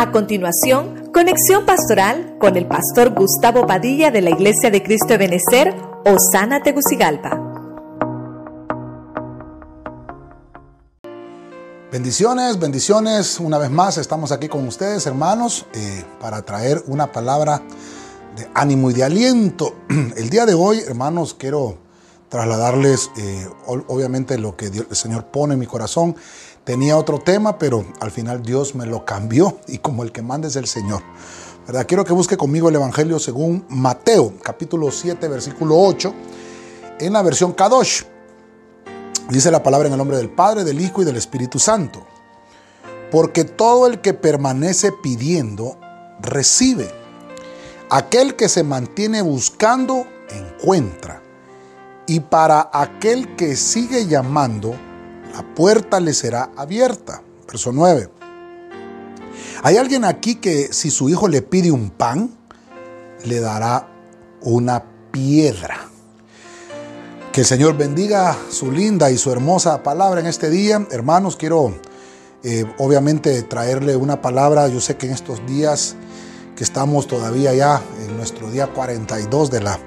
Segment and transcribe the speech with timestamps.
[0.00, 5.18] A continuación, conexión pastoral con el pastor Gustavo Padilla de la Iglesia de Cristo de
[5.18, 5.74] Benecer,
[6.06, 7.38] Osana Tegucigalpa.
[11.92, 13.38] Bendiciones, bendiciones.
[13.40, 17.60] Una vez más estamos aquí con ustedes, hermanos, eh, para traer una palabra
[18.38, 19.74] de ánimo y de aliento.
[20.16, 21.76] El día de hoy, hermanos, quiero
[22.30, 26.16] trasladarles eh, obviamente lo que el Señor pone en mi corazón.
[26.70, 30.46] Tenía otro tema, pero al final Dios me lo cambió y como el que manda
[30.46, 31.02] es el Señor.
[31.66, 31.84] ¿verdad?
[31.84, 36.14] Quiero que busque conmigo el Evangelio según Mateo, capítulo 7, versículo 8,
[37.00, 38.04] en la versión Kadosh.
[39.30, 42.06] Dice la palabra en el nombre del Padre, del Hijo y del Espíritu Santo.
[43.10, 45.76] Porque todo el que permanece pidiendo,
[46.20, 46.88] recibe.
[47.90, 51.20] Aquel que se mantiene buscando, encuentra.
[52.06, 54.76] Y para aquel que sigue llamando,
[55.32, 57.22] la puerta le será abierta.
[57.46, 58.10] Verso 9.
[59.62, 62.30] Hay alguien aquí que si su hijo le pide un pan,
[63.24, 63.88] le dará
[64.42, 65.88] una piedra.
[67.32, 70.86] Que el Señor bendiga su linda y su hermosa palabra en este día.
[70.90, 71.74] Hermanos, quiero
[72.42, 74.68] eh, obviamente traerle una palabra.
[74.68, 75.94] Yo sé que en estos días
[76.56, 79.78] que estamos todavía ya en nuestro día 42 de la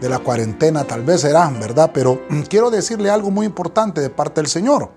[0.00, 1.90] de la cuarentena, tal vez será, ¿verdad?
[1.92, 4.90] Pero quiero decirle algo muy importante de parte del Señor.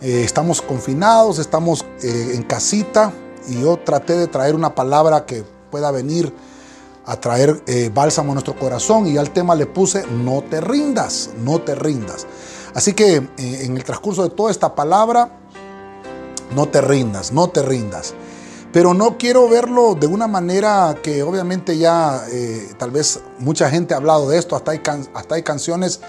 [0.00, 3.12] Eh, estamos confinados, estamos eh, en casita
[3.48, 6.32] y yo traté de traer una palabra que pueda venir
[7.06, 11.30] a traer eh, bálsamo a nuestro corazón y al tema le puse no te rindas,
[11.42, 12.26] no te rindas.
[12.74, 15.38] Así que en el transcurso de toda esta palabra,
[16.56, 18.14] no te rindas, no te rindas
[18.74, 23.94] pero no quiero verlo de una manera que obviamente ya eh, tal vez mucha gente
[23.94, 24.80] ha hablado de esto, hasta hay,
[25.14, 26.00] hasta hay canciones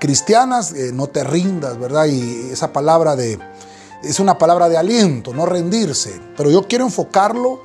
[0.00, 2.06] cristianas, eh, no te rindas, ¿verdad?
[2.06, 3.38] Y esa palabra de,
[4.02, 7.62] es una palabra de aliento, no rendirse, pero yo quiero enfocarlo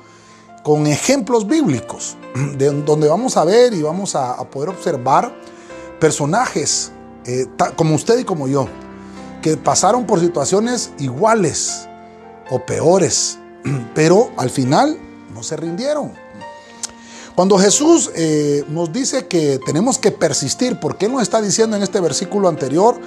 [0.62, 2.16] con ejemplos bíblicos,
[2.56, 5.34] de, donde vamos a ver y vamos a, poder observar
[5.98, 6.92] personajes
[7.24, 8.68] eh, como usted y como yo,
[9.42, 11.88] que pasaron por situaciones iguales
[12.50, 13.40] o peores
[13.94, 14.98] pero al final
[15.32, 16.12] no se rindieron.
[17.34, 21.82] Cuando Jesús eh, nos dice que tenemos que persistir, porque Él nos está diciendo en
[21.82, 23.00] este versículo anterior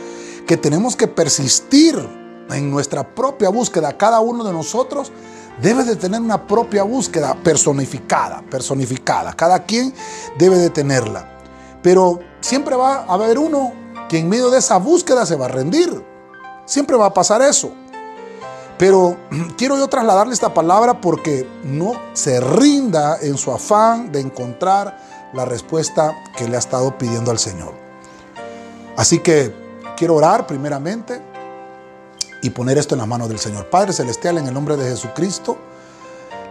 [0.46, 1.96] que tenemos que persistir
[2.50, 5.14] en nuestra propia búsqueda, cada uno de nosotros
[5.62, 9.94] debe de tener una propia búsqueda personificada, personificada, cada quien
[10.38, 11.40] debe de tenerla.
[11.82, 13.74] Pero siempre va a haber uno
[14.10, 16.04] que en medio de esa búsqueda se va a rendir.
[16.66, 17.72] Siempre va a pasar eso.
[18.78, 19.18] Pero
[19.58, 25.46] quiero yo trasladarle esta palabra porque no se rinda en su afán de encontrar la
[25.46, 27.74] respuesta que le ha estado pidiendo al Señor.
[28.96, 29.54] Así que
[29.96, 31.22] quiero orar primeramente
[32.42, 33.70] y poner esto en las manos del Señor.
[33.70, 35.58] Padre Celestial, en el nombre de Jesucristo,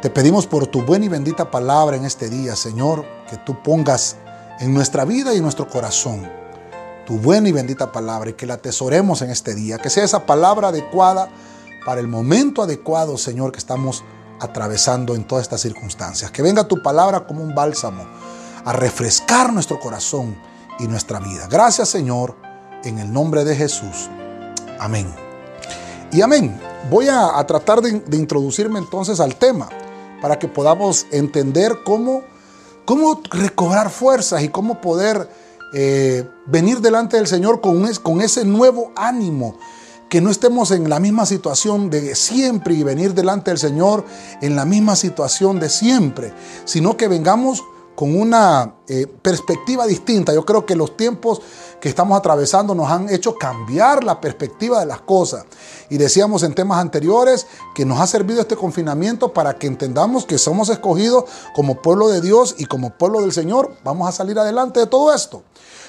[0.03, 4.17] te pedimos por tu buena y bendita palabra en este día, Señor, que tú pongas
[4.61, 6.31] en nuestra vida y en nuestro corazón
[7.07, 10.27] tu buena y bendita palabra y que la atesoremos en este día, que sea esa
[10.27, 11.29] palabra adecuada
[11.87, 14.03] para el momento adecuado, Señor, que estamos
[14.41, 16.33] atravesando en todas estas circunstancias.
[16.33, 18.05] Que venga tu palabra como un bálsamo
[18.65, 20.37] a refrescar nuestro corazón
[20.81, 21.47] y nuestra vida.
[21.49, 22.35] Gracias, Señor,
[22.83, 24.11] en el nombre de Jesús.
[24.81, 25.07] Amén.
[26.11, 26.61] Y amén.
[26.91, 29.69] Voy a, tratar de, introducirme entonces al tema
[30.21, 32.25] para que podamos entender cómo,
[32.85, 35.31] cómo recobrar fuerzas y cómo poder
[35.73, 39.57] eh, venir delante del Señor con, con ese nuevo ánimo
[40.09, 44.05] que no estemos en la misma situación de siempre y venir delante del Señor
[44.41, 46.33] en la misma situación de siempre,
[46.65, 47.65] sino que vengamos
[47.97, 50.33] con una eh, perspectiva distinta.
[50.35, 51.41] Yo creo que los tiempos
[51.81, 55.47] que estamos atravesando nos han hecho cambiar la perspectiva de las cosas.
[55.89, 60.39] Y decíamos en temas anteriores que nos ha servido este confinamiento para que entendamos que
[60.39, 61.25] somos escogidos
[61.55, 63.75] como pueblo de Dios y como pueblo del Señor.
[63.83, 65.43] Vamos a salir adelante de todo esto.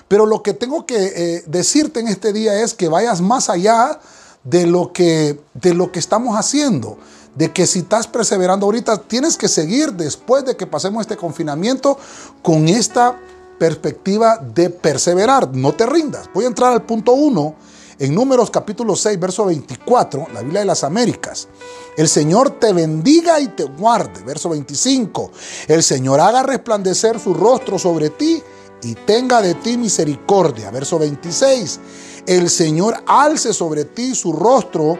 [0.08, 4.00] Pero lo que tengo que eh, decirte en este día es que vayas más allá
[4.44, 6.98] de lo que, de lo que estamos haciendo.
[7.36, 11.98] De que si estás perseverando ahorita, tienes que seguir después de que pasemos este confinamiento
[12.42, 13.20] con esta
[13.60, 15.54] perspectiva de perseverar.
[15.54, 16.30] No te rindas.
[16.34, 17.56] Voy a entrar al punto 1
[18.00, 21.48] en Números capítulo 6, verso 24, la Biblia de las Américas.
[21.98, 24.24] El Señor te bendiga y te guarde.
[24.24, 25.32] Verso 25.
[25.68, 28.42] El Señor haga resplandecer su rostro sobre ti
[28.84, 30.72] y tenga de ti misericordia.
[30.72, 31.80] Verso 26.
[32.26, 34.98] El Señor alce sobre ti su rostro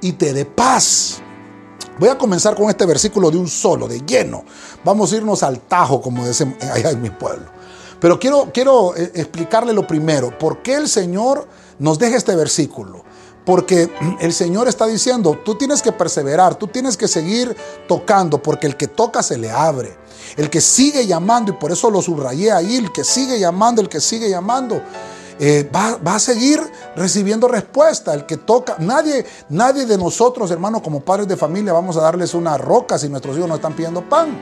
[0.00, 1.20] y te dé paz.
[1.98, 4.44] Voy a comenzar con este versículo de un solo, de lleno.
[4.84, 7.46] Vamos a irnos al tajo, como dicen allá en mi pueblo.
[8.00, 10.38] Pero quiero, quiero eh, explicarle lo primero.
[10.38, 11.46] ¿Por qué el Señor
[11.78, 13.04] nos deja este versículo?
[13.44, 13.90] Porque
[14.20, 17.56] el Señor está diciendo, tú tienes que perseverar, tú tienes que seguir
[17.88, 19.96] tocando, porque el que toca se le abre.
[20.36, 23.88] El que sigue llamando, y por eso lo subrayé ahí, el que sigue llamando, el
[23.88, 24.82] que sigue llamando,
[25.42, 26.60] eh, va, a seguir
[26.94, 28.12] recibiendo respuesta.
[28.12, 32.34] El que toca, nadie, nadie de nosotros, hermanos, como padres de familia, vamos a darles
[32.34, 34.36] una roca si nuestros hijos nos están pidiendo pan.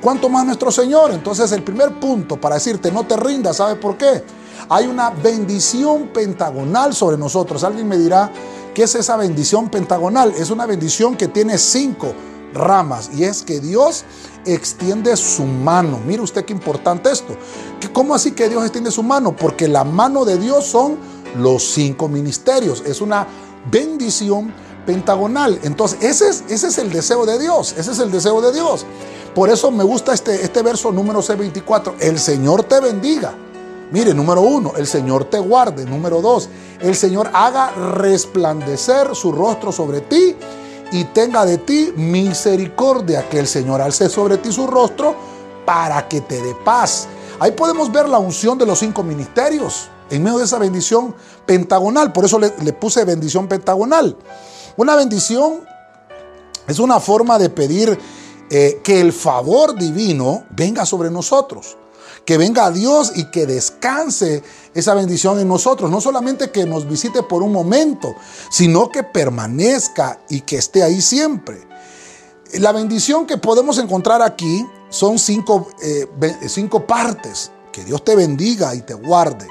[0.00, 1.10] ¿Cuánto más nuestro Señor?
[1.10, 4.22] Entonces el primer punto para decirte no te rindas, ¿sabe por qué?
[4.70, 7.64] Hay una bendición pentagonal sobre nosotros.
[7.64, 8.30] Alguien me dirá,
[8.74, 10.34] ¿qué es esa bendición pentagonal?
[10.36, 12.12] Es una bendición que tiene cinco
[12.52, 14.04] ramas y es que Dios
[14.44, 16.00] extiende su mano.
[16.06, 17.34] Mire usted qué importante esto.
[17.92, 19.34] ¿Cómo así que Dios extiende su mano?
[19.34, 20.98] Porque la mano de Dios son
[21.36, 22.82] los cinco ministerios.
[22.84, 23.26] Es una
[23.70, 24.52] bendición
[24.84, 25.58] pentagonal.
[25.62, 27.74] Entonces, ese es, ese es el deseo de Dios.
[27.76, 28.84] Ese es el deseo de Dios.
[29.34, 31.94] Por eso me gusta este, este verso número C24.
[32.00, 33.34] El Señor te bendiga.
[33.90, 35.86] Mire, número uno, el Señor te guarde.
[35.86, 36.48] Número dos,
[36.80, 40.36] el Señor haga resplandecer su rostro sobre ti
[40.92, 45.14] y tenga de ti misericordia, que el Señor alce sobre ti su rostro
[45.64, 47.08] para que te dé paz.
[47.40, 51.14] Ahí podemos ver la unción de los cinco ministerios en medio de esa bendición
[51.46, 52.12] pentagonal.
[52.12, 54.16] Por eso le, puse bendición pentagonal.
[54.76, 55.60] Una bendición
[56.66, 57.98] es una forma de pedir
[58.50, 61.76] eh, que el favor divino venga sobre nosotros
[62.28, 64.42] que venga Dios y que descanse
[64.74, 65.90] esa bendición en nosotros.
[65.90, 68.14] No solamente que nos visite por un momento,
[68.50, 71.66] sino que permanezca y que esté ahí siempre.
[72.58, 76.06] La bendición que podemos encontrar aquí son cinco, eh,
[76.48, 77.50] cinco partes.
[77.72, 79.48] Que Dios te bendiga y te guarde.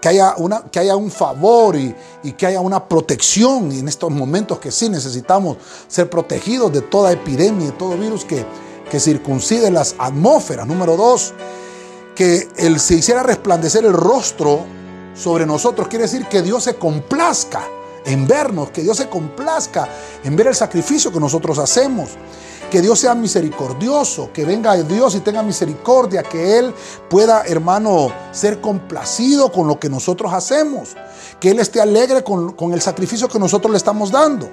[0.00, 1.92] Que haya, una, que haya un favor y,
[2.34, 5.56] que haya una protección en estos momentos que sí necesitamos
[5.88, 8.46] ser protegidos de toda epidemia, de todo virus que,
[8.88, 10.68] que circuncide las atmósferas.
[10.68, 11.34] Número dos,
[12.16, 14.64] que él se hiciera resplandecer el rostro
[15.14, 15.86] sobre nosotros.
[15.86, 17.62] Quiere decir que Dios se complazca
[18.04, 19.88] en vernos, que Dios se complazca
[20.24, 22.10] en ver el sacrificio que nosotros hacemos.
[22.70, 26.74] Que Dios sea misericordioso, que venga Dios y tenga misericordia, que Él
[27.08, 30.96] pueda, hermano, ser complacido con lo que nosotros hacemos,
[31.38, 34.50] que Él esté alegre con, con el sacrificio que nosotros le estamos dando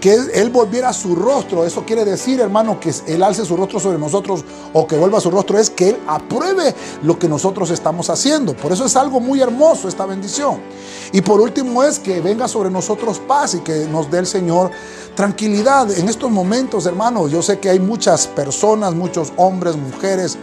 [0.00, 1.64] que Él volviera su rostro.
[1.64, 5.30] Eso quiere decir, hermano, que Él alce su rostro sobre nosotros o que vuelva su
[5.30, 5.58] rostro.
[5.58, 8.54] Es que Él apruebe lo que nosotros estamos haciendo.
[8.56, 10.60] Por eso es algo muy hermoso esta bendición.
[11.12, 14.70] Y por último es que venga sobre nosotros paz y que nos dé el Señor
[15.16, 15.90] tranquilidad.
[15.90, 20.38] En estos momentos, hermano, yo sé que hay muchas personas, muchos hombres, mujeres,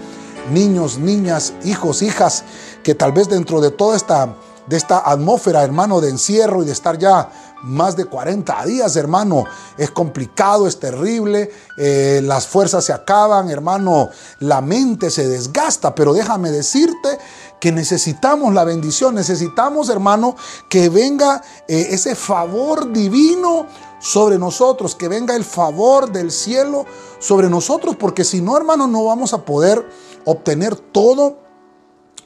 [0.51, 2.43] niños, niñas, hijos, hijas,
[2.83, 4.35] que tal vez dentro de toda esta,
[4.67, 7.29] de esta atmósfera, hermano, de encierro y de estar ya
[7.63, 9.45] más de 40 días, hermano.
[9.77, 14.09] Es complicado, es terrible, eh, las fuerzas se acaban, hermano,
[14.39, 17.19] la mente se desgasta, pero déjame decirte
[17.59, 20.35] que necesitamos la bendición, necesitamos, hermano,
[20.67, 23.67] que venga eh, ese favor divino
[24.03, 26.85] sobre nosotros, que venga el favor del cielo
[27.19, 29.87] sobre nosotros, porque si no, hermano, no vamos a poder
[30.25, 31.37] obtener todo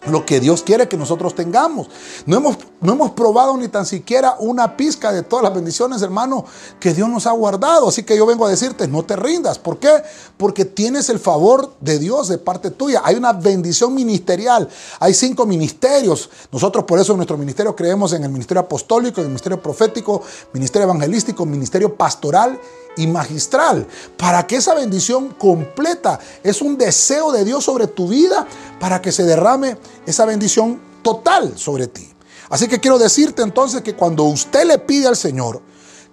[0.08, 1.88] lo que Dios quiere que nosotros tengamos.
[2.26, 6.46] No hemos, no hemos probado ni tan siquiera una pizca de todas las bendiciones, hermano,
[6.80, 7.90] que Dios nos ha guardado.
[7.90, 9.58] Así que yo vengo a decirte, no te rindas.
[9.58, 10.04] ¿Por qué?
[10.38, 13.02] Porque tienes el favor de Dios de parte tuya.
[13.04, 14.70] Hay una bendición ministerial.
[15.00, 16.30] Hay cinco ministerios.
[16.52, 20.22] Nosotros por eso en nuestro ministerio creemos en el ministerio apostólico, en el ministerio profético,
[20.54, 22.60] ministerio evangelístico, ministerio pastoral
[22.96, 28.48] y magistral, para que esa bendición completa es un deseo de Dios sobre tu vida,
[28.80, 32.17] para que se derrame esa bendición total sobre ti.
[32.50, 35.62] Así que quiero decirte entonces que cuando usted le pide al Señor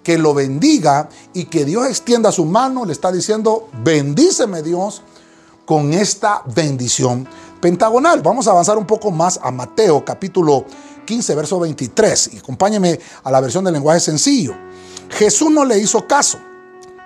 [0.02, 5.02] que lo bendiga y que Dios extienda su mano, le está diciendo, bendíceme Dios
[5.64, 7.26] con esta bendición
[7.60, 8.20] pentagonal.
[8.20, 10.66] Vamos a avanzar un poco más a Mateo capítulo
[11.06, 12.34] 15, verso 23.
[12.34, 14.54] Y acompáñeme a la versión del lenguaje sencillo.
[15.10, 16.38] Jesús no le hizo caso.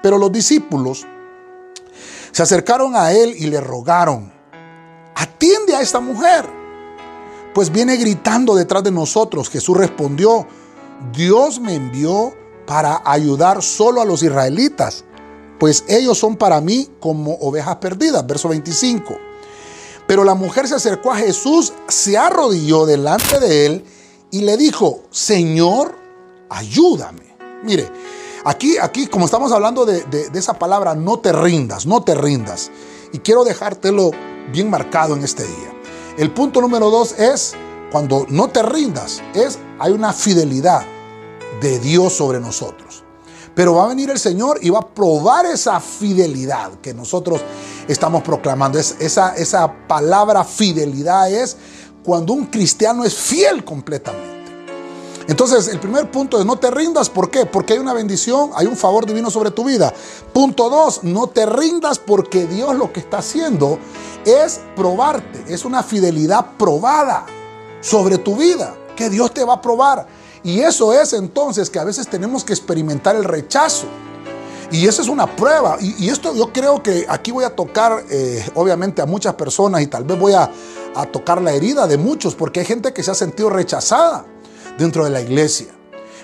[0.03, 1.07] Pero los discípulos
[2.33, 4.33] se acercaron a él y le rogaron,
[5.15, 6.49] atiende a esta mujer,
[7.55, 9.49] pues viene gritando detrás de nosotros.
[9.49, 10.47] Jesús respondió,
[11.13, 12.35] Dios me envió
[12.67, 15.05] para ayudar solo a los israelitas,
[15.59, 18.27] pues ellos son para mí como ovejas perdidas.
[18.27, 19.17] Verso 25.
[20.07, 23.85] Pero la mujer se acercó a Jesús, se arrodilló delante de él
[24.31, 25.95] y le dijo, Señor,
[26.49, 27.37] ayúdame.
[27.63, 27.91] Mire,
[28.45, 32.71] Aquí, aquí, como estamos hablando de, esa palabra, no te rindas, no te rindas.
[33.13, 34.11] Y quiero dejártelo
[34.53, 35.78] bien marcado en este día.
[36.19, 37.55] El punto número dos es,
[37.93, 40.85] cuando no te rindas, es, hay una fidelidad
[41.61, 43.05] de Dios sobre nosotros.
[43.55, 47.41] Pero va a venir el Señor y va a probar esa fidelidad que nosotros
[47.87, 48.81] estamos proclamando.
[48.81, 51.57] Es, esa, esa palabra fidelidad es
[52.03, 54.38] cuando un cristiano es fiel completamente.
[55.29, 57.11] Entonces, el primer punto es no te rindas.
[57.11, 57.45] ¿Por qué?
[57.45, 59.93] Porque hay una bendición, hay un favor divino sobre tu vida.
[60.33, 63.79] Punto dos, no te rindas porque Dios lo que está haciendo
[64.25, 65.45] es probarte.
[65.53, 67.27] Es una fidelidad probada
[67.83, 70.07] sobre tu vida, que Dios te va a probar.
[70.43, 73.87] Y eso es entonces que a veces tenemos que experimentar el rechazo.
[74.71, 75.77] Y esa es una prueba.
[75.79, 79.89] Y, esto yo creo que aquí voy a tocar, eh, obviamente, a muchas personas y
[79.89, 80.51] tal vez voy a,
[80.95, 84.25] a tocar la herida de muchos, porque hay gente que se ha sentido rechazada
[84.79, 85.67] dentro de la iglesia.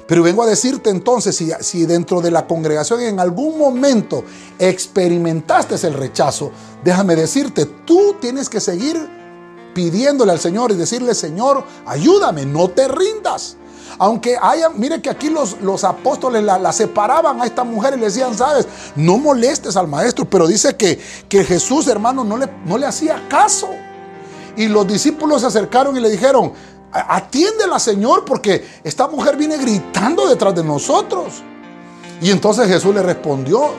[0.06, 4.22] Pero vengo a decirte entonces, si, dentro de la congregación en algún momento
[4.58, 6.50] experimentaste el rechazo,
[6.82, 8.96] déjame decirte, tú tienes que seguir
[9.74, 13.56] pidiéndole al Señor y decirle, Señor, ayúdame, no te rindas.
[13.98, 18.06] Aunque haya, mire que aquí los, los apóstoles la, separaban a esta mujer y le
[18.06, 22.76] decían, sabes, no molestes al maestro, pero dice que, que Jesús, hermano, no le, no
[22.76, 23.68] le hacía caso.
[24.56, 26.52] Y los discípulos se acercaron y le dijeron,
[26.94, 31.42] atiéndela, Señor, porque esta mujer viene gritando detrás de nosotros.
[32.20, 33.70] Y entonces Jesús le respondió,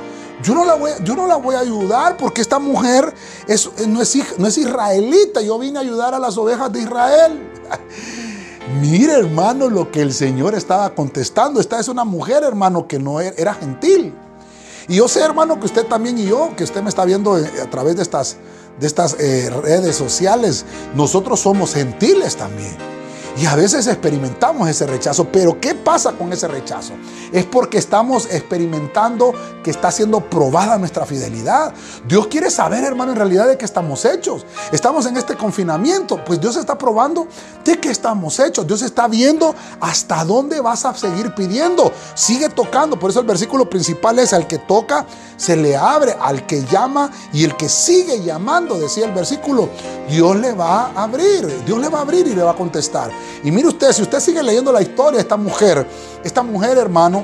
[0.43, 3.13] yo no, la voy, yo no la voy a ayudar porque esta mujer
[3.47, 7.51] es, no, es, no es israelita, yo vine a ayudar a las ovejas de Israel.
[8.81, 11.59] Mire, hermano, lo que el Señor estaba contestando.
[11.59, 14.13] Esta es una mujer, hermano, que no era, gentil.
[14.87, 17.49] Y yo sé, hermano, que usted también y yo, que usted me está viendo eh,
[17.63, 18.37] a través de estas,
[18.79, 22.94] de estas eh, redes sociales, nosotros somos gentiles también.
[23.37, 26.93] Y a veces experimentamos ese rechazo, pero ¿qué pasa con ese rechazo?
[27.33, 31.73] Es porque estamos experimentando que está siendo probada nuestra fidelidad.
[32.07, 34.45] Dios quiere saber, hermano, en realidad de qué estamos hechos.
[34.71, 37.27] Estamos en este confinamiento, pues Dios está probando
[37.65, 38.65] de qué estamos hechos.
[38.65, 41.91] Dios está viendo hasta dónde vas a seguir pidiendo.
[42.13, 46.45] Sigue tocando, por eso el versículo principal es al que toca, se le abre, al
[46.45, 49.69] que llama y el que sigue llamando, decía el versículo,
[50.09, 53.11] Dios le va a abrir, Dios le va a abrir y le va a contestar.
[53.43, 55.85] Y mire usted, si usted sigue leyendo la historia de esta mujer,
[56.23, 57.23] esta mujer, hermano,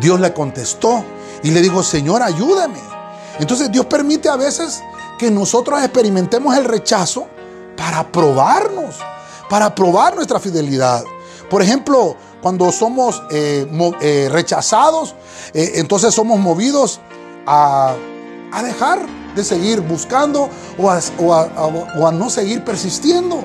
[0.00, 1.04] Dios le contestó
[1.42, 2.80] y le dijo, Señor, ayúdame.
[3.38, 4.82] Entonces Dios permite a veces
[5.18, 7.26] que nosotros experimentemos el rechazo
[7.76, 8.96] para probarnos,
[9.48, 11.04] para probar nuestra fidelidad.
[11.48, 13.66] Por ejemplo, cuando somos eh,
[14.00, 15.14] eh, rechazados,
[15.54, 17.00] eh, entonces somos movidos
[17.46, 17.94] a,
[18.62, 20.92] dejar de seguir buscando o
[21.98, 23.44] o a no seguir persistiendo.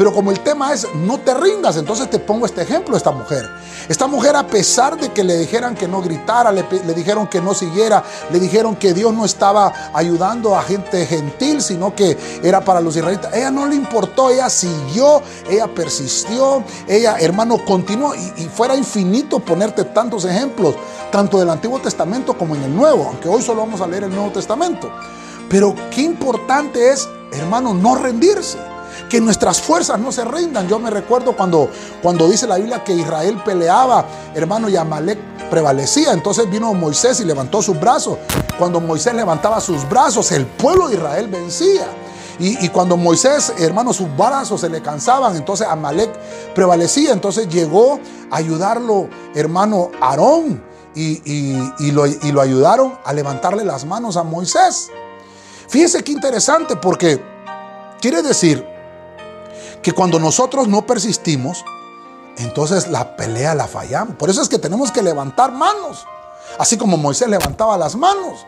[0.00, 3.46] Pero como el tema es no te rindas, entonces te pongo este ejemplo, esta mujer.
[3.86, 6.64] Esta mujer a pesar de que le dijeran que no gritara, le,
[6.94, 8.02] dijeron que no siguiera,
[8.32, 12.96] le dijeron que Dios no estaba ayudando a gente gentil, sino que era para los
[12.96, 13.34] israelitas.
[13.34, 18.14] Ella no le importó, ella siguió, ella persistió, ella, hermano, continuó.
[18.14, 20.76] Y, y fuera infinito ponerte tantos ejemplos,
[21.12, 24.14] tanto del Antiguo Testamento como en el Nuevo, aunque hoy solo vamos a leer el
[24.14, 24.90] Nuevo Testamento.
[25.50, 28.69] Pero qué importante es, hermano, no rendirse
[29.08, 30.68] que nuestras fuerzas no se rindan.
[30.68, 31.70] Yo me recuerdo cuando,
[32.02, 34.04] cuando dice la Biblia que Israel peleaba,
[34.34, 35.18] hermano, y Amalek
[35.50, 36.12] prevalecía.
[36.12, 38.18] Entonces vino Moisés y levantó sus brazos.
[38.58, 41.86] Cuando Moisés levantaba sus brazos, el pueblo de Israel vencía.
[42.42, 46.10] Y, cuando Moisés, hermano, sus brazos se le cansaban, entonces Amalek
[46.54, 47.12] prevalecía.
[47.12, 50.64] Entonces llegó a ayudarlo, hermano, Aarón.
[50.94, 54.90] Y, lo, y lo ayudaron a levantarle las manos a Moisés.
[55.68, 57.22] Fíjese qué interesante porque
[58.00, 58.66] quiere decir
[59.82, 61.64] que cuando nosotros no persistimos,
[62.36, 64.16] entonces la pelea la fallamos.
[64.16, 66.06] Por eso es que tenemos que levantar manos,
[66.58, 68.46] así como Moisés levantaba las manos.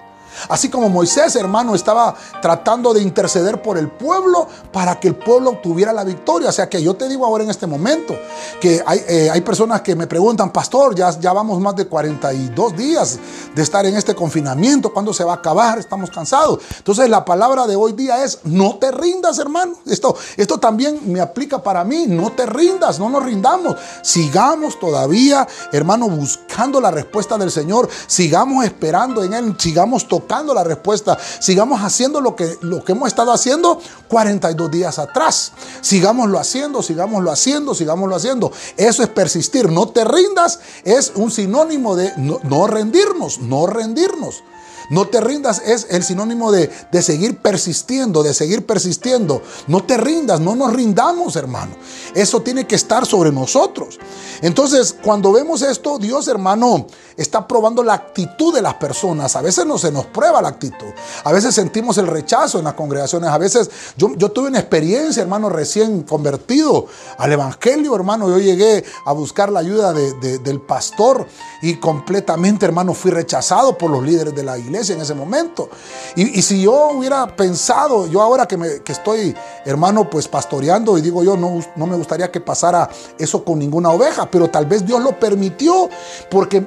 [0.48, 5.50] Así como Moisés, hermano, estaba tratando de interceder por el pueblo para que el pueblo
[5.50, 6.48] obtuviera la victoria.
[6.48, 8.16] O sea que yo te digo ahora en este momento
[8.60, 12.76] que hay, eh, hay personas que me preguntan, pastor, ya, ya vamos más de 42
[12.76, 13.18] días
[13.54, 15.78] de estar en este confinamiento, ¿cuándo se va a acabar?
[15.78, 16.60] Estamos cansados.
[16.78, 19.74] Entonces la palabra de hoy día es, no te rindas, hermano.
[19.86, 23.76] Esto, esto también me aplica para mí, no te rindas, no nos rindamos.
[24.02, 30.21] Sigamos todavía, hermano, buscando la respuesta del Señor, sigamos esperando en Él, sigamos tocando
[30.54, 31.18] la respuesta.
[31.40, 35.52] Sigamos haciendo lo que, lo que hemos estado haciendo 42 días atrás.
[35.80, 38.52] Sigámoslo haciendo, sigámoslo haciendo, sigámoslo haciendo.
[38.76, 39.70] Eso es persistir.
[39.70, 44.42] No te rindas es un sinónimo de no, no rendirnos, no rendirnos.
[44.92, 49.40] No te rindas es el sinónimo de, de, seguir persistiendo, de seguir persistiendo.
[49.66, 51.72] No te rindas, no nos rindamos, hermano.
[52.14, 53.98] Eso tiene que estar sobre nosotros.
[54.42, 59.34] Entonces, cuando vemos esto, Dios, hermano, está probando la actitud de las personas.
[59.34, 60.88] A veces no se nos prueba la actitud.
[61.24, 63.30] A veces sentimos el rechazo en las congregaciones.
[63.30, 68.28] A veces yo, yo tuve una experiencia, hermano, recién convertido al Evangelio, hermano.
[68.28, 71.26] Yo llegué a buscar la ayuda del pastor
[71.62, 75.68] y completamente, hermano, fui rechazado por los líderes de la iglesia en ese momento.
[76.16, 79.34] Y, si yo hubiera pensado, yo ahora que, estoy,
[79.64, 83.90] hermano, pues pastoreando y digo yo, no, no me gustaría que pasara eso con ninguna
[83.90, 85.88] oveja, pero tal vez Dios lo permitió
[86.30, 86.64] porque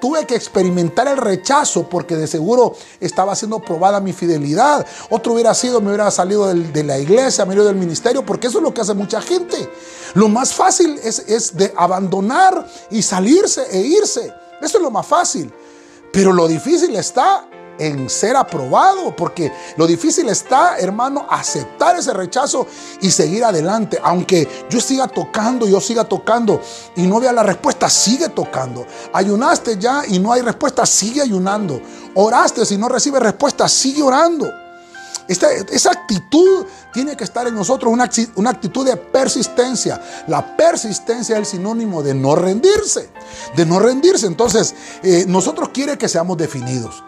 [0.00, 4.86] tuve que experimentar el rechazo porque de seguro estaba siendo probada mi fidelidad.
[5.10, 8.58] Otro hubiera sido, me hubiera salido de la iglesia, me hubiera del ministerio, porque eso
[8.58, 9.56] es lo que hace mucha gente.
[10.14, 14.32] Lo más fácil es, es de abandonar y salirse e irse.
[14.60, 15.52] Eso es lo más fácil.
[16.18, 17.46] Pero lo difícil está
[17.78, 22.66] en ser aprobado, porque lo difícil está, hermano, aceptar ese rechazo
[23.00, 24.00] y seguir adelante.
[24.02, 26.60] Aunque yo siga tocando, yo siga tocando
[26.96, 28.84] y no vea la respuesta, sigue tocando.
[29.12, 31.80] Ayunaste ya y no hay respuesta, sigue ayunando.
[32.16, 34.50] Oraste si no recibe respuesta, sigue orando.
[35.28, 40.00] Esta, esa actitud tiene que estar en nosotros, una, una, actitud de persistencia.
[40.26, 43.10] La persistencia es el sinónimo de no rendirse,
[43.54, 44.26] de no rendirse.
[44.26, 47.04] Entonces, eh, nosotros quiere que seamos definidos.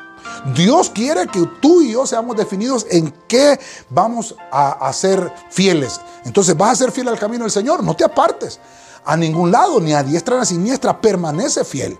[0.55, 3.59] Dios quiere que tú y yo seamos definidos en qué
[3.89, 6.01] vamos a, a ser fieles.
[6.25, 7.83] Entonces, ¿vas a ser fiel al camino del Señor?
[7.83, 8.61] No te apartes
[9.05, 11.01] a ningún lado, ni a diestra ni a siniestra.
[11.01, 11.99] Permanece fiel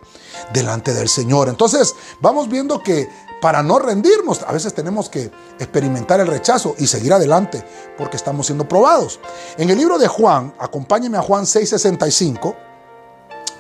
[0.53, 1.49] delante del Señor.
[1.49, 3.09] Entonces, vamos viendo que
[3.41, 7.65] para no rendirnos, a veces tenemos que experimentar el rechazo y seguir adelante
[7.97, 9.19] porque estamos siendo probados.
[9.57, 12.55] En el libro de Juan, acompáñeme a Juan 6:65,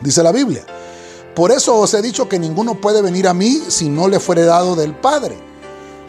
[0.00, 0.64] dice la Biblia,
[1.34, 4.44] por eso os he dicho que ninguno puede venir a mí si no le fuere
[4.44, 5.38] dado del Padre.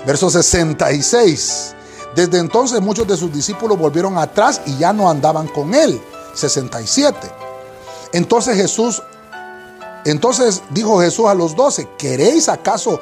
[0.05, 1.75] Verso 66.
[2.15, 6.01] Desde entonces muchos de sus discípulos volvieron atrás y ya no andaban con él.
[6.33, 7.17] 67.
[8.13, 9.01] Entonces Jesús,
[10.05, 12.99] entonces dijo Jesús a los doce, ¿queréis acaso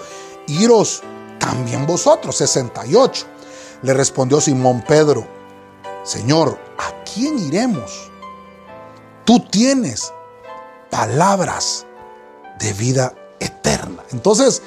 [0.50, 1.02] iros
[1.40, 2.36] también vosotros.
[2.38, 3.26] 68.
[3.82, 5.26] Le respondió Simón Pedro,
[6.04, 8.12] Señor, ¿a quién iremos?
[9.26, 10.12] Tú tienes
[10.90, 11.86] palabras
[12.60, 14.04] de vida eterna.
[14.12, 14.62] Entonces,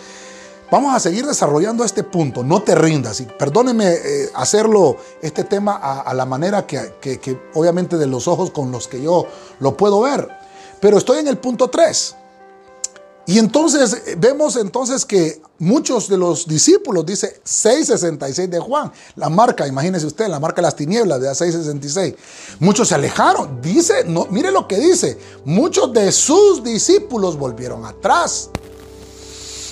[0.71, 2.43] vamos a seguir desarrollando este punto.
[2.43, 3.21] No te rindas.
[3.21, 8.51] Y perdóneme eh, hacerlo, este tema, a, la manera que, que, obviamente de los ojos
[8.51, 9.27] con los que yo
[9.59, 10.29] lo puedo ver.
[10.81, 12.17] Pero estoy en el punto 3.
[13.27, 19.29] Y entonces eh, vemos entonces que muchos de los discípulos, dice 666 de Juan, la
[19.29, 22.15] marca, imagínese usted, la marca de las tinieblas de 666,
[22.59, 23.61] muchos se alejaron.
[23.63, 28.51] Dice, no, mire lo que dice, muchos de sus discípulos volvieron atrás.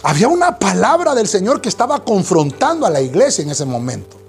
[0.02, 4.19] Había una palabra del Señor que estaba confrontando a la iglesia en ese momento.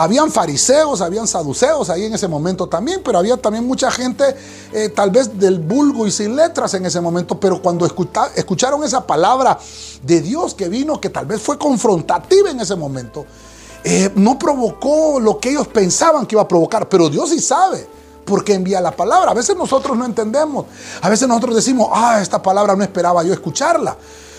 [0.00, 4.24] Habían fariseos, habían saduceos ahí en ese momento también, pero había también mucha gente
[4.72, 9.04] eh, tal vez del vulgo y sin letras en ese momento, pero cuando escucharon esa
[9.04, 9.58] palabra
[10.04, 13.26] de Dios que vino, que tal vez fue confrontativa en ese momento,
[13.82, 17.84] eh, no provocó lo que ellos pensaban que iba a provocar, pero Dios sí sabe
[18.24, 19.32] porque envía la palabra.
[19.32, 20.66] A veces nosotros no entendemos.
[21.02, 23.96] A veces nosotros decimos, ah, esta palabra no esperaba yo escucharla.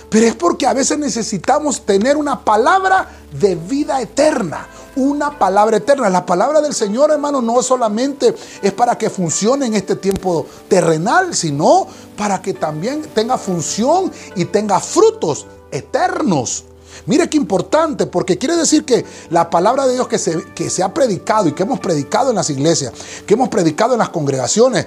[0.10, 4.68] Pero es porque a veces necesitamos tener una palabra de vida eterna,
[5.00, 6.10] una palabra eterna.
[6.10, 11.34] La palabra del Señor, hermano, no solamente es para que funcione en este tiempo terrenal,
[11.34, 16.66] sino para que también tenga función y tenga frutos eternos.
[17.06, 20.84] Mire qué importante, porque quiere decir que la palabra de Dios que se, que se
[20.84, 22.94] ha predicado y que hemos predicado en las iglesias,
[23.26, 24.86] que hemos predicado en las congregaciones,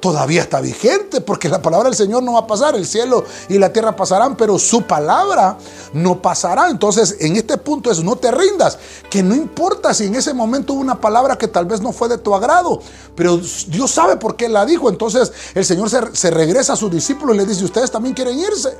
[0.00, 3.58] todavía está vigente, porque la palabra del Señor no va a pasar, el cielo y
[3.58, 5.58] la tierra pasarán, pero su palabra
[5.92, 6.70] no pasará.
[6.70, 8.78] Entonces, en este punto es no te rindas,
[9.10, 12.08] que no importa si en ese momento hubo una palabra que tal vez no fue
[12.08, 12.80] de tu agrado,
[13.14, 14.88] pero Dios sabe por qué la dijo.
[14.88, 18.76] Entonces, el Señor se, regresa a sus discípulos y les dice, ustedes también quieren irse.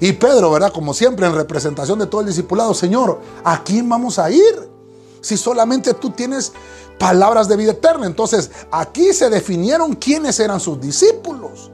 [0.00, 0.72] Y Pedro, ¿verdad?
[0.72, 4.77] Como siempre, en representación de todo el discipulado, Señor, ¿a quién vamos a ir?
[5.20, 6.52] Si solamente tú tienes
[6.98, 8.06] palabras de vida eterna.
[8.06, 11.70] Entonces, aquí se definieron quiénes eran sus discípulos.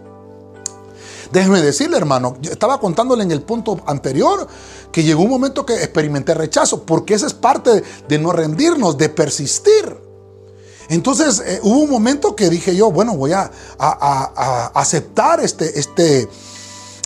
[1.33, 4.47] Déjeme decirle, hermano, yo estaba contándole en el punto anterior
[4.93, 9.09] que llegó un momento que experimenté rechazo, porque esa es parte de no rendirnos, de
[9.09, 9.97] persistir.
[10.91, 16.29] Entonces eh, hubo un momento que dije yo, bueno, voy a, a aceptar este, este,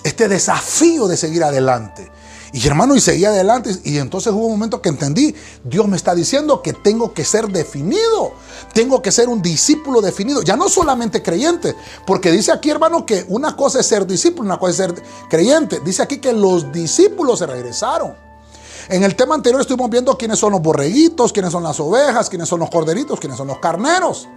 [0.03, 2.11] este desafío de seguir adelante.
[2.53, 3.71] Y hermano, y seguí adelante.
[3.85, 5.35] Y entonces hubo un momento que entendí,
[5.65, 8.33] Dios me está diciendo que tengo que ser definido.
[8.73, 10.43] Tengo que ser un discípulo definido.
[10.43, 11.75] Ya no solamente creyente.
[12.07, 15.81] Porque dice aquí, hermano, que una cosa es ser discípulo, una cosa es ser creyente.
[15.85, 18.28] Dice aquí que los discípulos se regresaron.
[18.89, 22.49] En el tema anterior estuvimos viendo quiénes son los borreguitos, quiénes son las ovejas, quiénes
[22.49, 24.29] son los corderitos, quiénes son los carneros.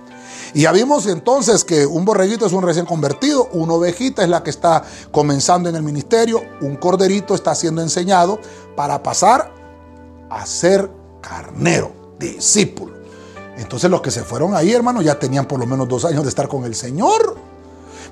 [0.54, 4.44] Y ya vimos entonces que un borreguito es un recién convertido, una ovejita es la
[4.44, 8.40] que está comenzando en el ministerio, un corderito está siendo enseñado
[8.76, 9.54] para pasar
[10.30, 12.94] a ser carnero, discípulo.
[13.58, 16.30] Entonces los que se fueron ahí, hermano, ya tenían por lo menos dos años de
[16.30, 17.38] estar con el Señor.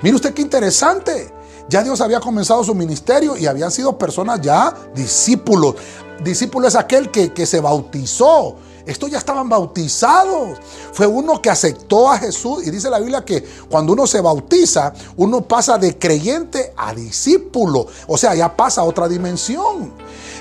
[0.02, 1.34] Mire usted qué interesante.
[1.70, 5.76] Ya Dios había comenzado su ministerio y habían sido personas ya discípulos.
[6.24, 8.56] Discípulo es aquel que, que se bautizó.
[8.88, 10.58] Estos ya estaban bautizados.
[10.94, 12.66] Fue uno que aceptó a Jesús.
[12.66, 17.86] Y dice la Biblia que cuando uno se bautiza, uno pasa de creyente a discípulo.
[18.08, 19.94] O sea, ya pasa a otra dimensión.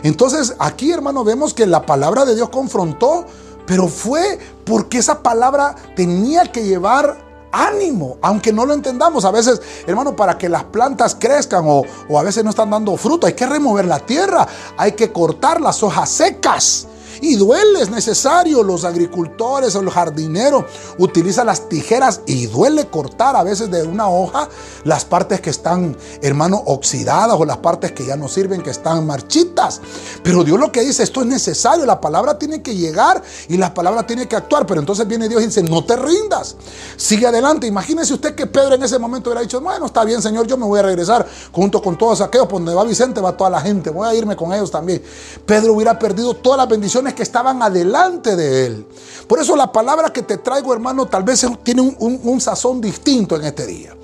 [0.02, 3.26] Entonces aquí, hermano, vemos que la palabra de Dios confrontó,
[3.66, 9.24] pero fue porque esa palabra tenía que llevar ánimo, aunque no lo entendamos.
[9.24, 12.96] A veces, hermano, para que las plantas crezcan o, o, a veces no están dando
[12.96, 16.88] fruto, hay que remover la tierra, hay que cortar las hojas secas.
[17.20, 18.62] Y duele, es necesario.
[18.62, 20.64] Los agricultores o los jardineros
[20.98, 24.48] utilizan las tijeras y duele cortar a veces de una hoja
[24.84, 29.06] las partes que están, hermano, oxidadas o las partes que ya no sirven, que están
[29.06, 29.80] marchitas.
[30.22, 31.84] Pero Dios lo que dice, esto es necesario.
[31.86, 34.66] La palabra tiene que llegar y la palabra tiene que actuar.
[34.66, 36.56] Pero entonces viene Dios y dice, no te rindas.
[36.96, 37.66] Sigue adelante.
[37.66, 40.66] Imagínese usted que Pedro en ese momento hubiera dicho, bueno, está bien, Señor, yo me
[40.66, 42.46] voy a regresar junto con todos aquellos.
[42.46, 43.90] Por donde va Vicente va toda la gente.
[43.90, 45.02] Voy a irme con ellos también.
[45.44, 48.86] Pedro hubiera perdido todas las bendiciones que estaban adelante de él.
[49.26, 53.44] Por eso la palabra que te traigo, hermano, tal vez tiene un, sazón distinto en
[53.44, 53.96] este día.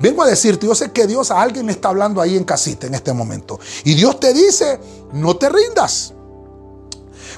[0.00, 2.86] Vengo a decirte, yo sé que Dios a alguien le está hablando ahí en casita
[2.86, 3.60] en este momento.
[3.84, 4.80] Y Dios te dice,
[5.12, 6.14] no te rindas.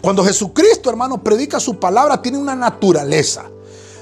[0.01, 3.45] Cuando Jesucristo, hermano, predica su palabra, tiene una naturaleza.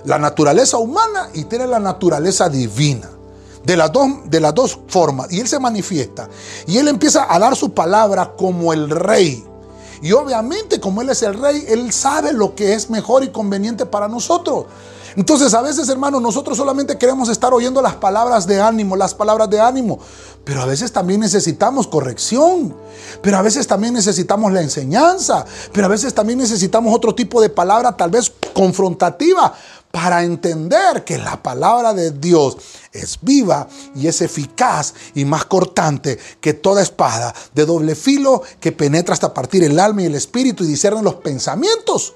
[0.05, 3.11] La naturaleza humana y tiene la naturaleza divina.
[3.65, 5.31] De las, dos, de las dos formas.
[5.31, 6.29] Y Él se manifiesta.
[6.67, 9.45] Y Él empieza a dar su palabra como el rey.
[10.03, 13.87] Y obviamente como Él es el rey, Él sabe lo que es mejor y conveniente
[13.87, 14.67] para nosotros.
[15.17, 19.51] Entonces a veces, hermanos, nosotros solamente queremos estar oyendo las palabras de ánimo, las palabras
[19.51, 19.99] de ánimo,
[20.45, 22.75] pero a veces también necesitamos corrección,
[23.21, 27.51] pero a veces también necesitamos la enseñanza, pero a veces también necesitamos otro tipo de
[27.51, 29.53] palabra tal vez confrontativa
[29.91, 32.57] para entender que la palabra de Dios
[32.93, 38.73] es viva y es eficaz y más cortante que toda espada de doble filo que
[38.73, 42.15] penetra hasta partir el alma y el espíritu y discierne los pensamientos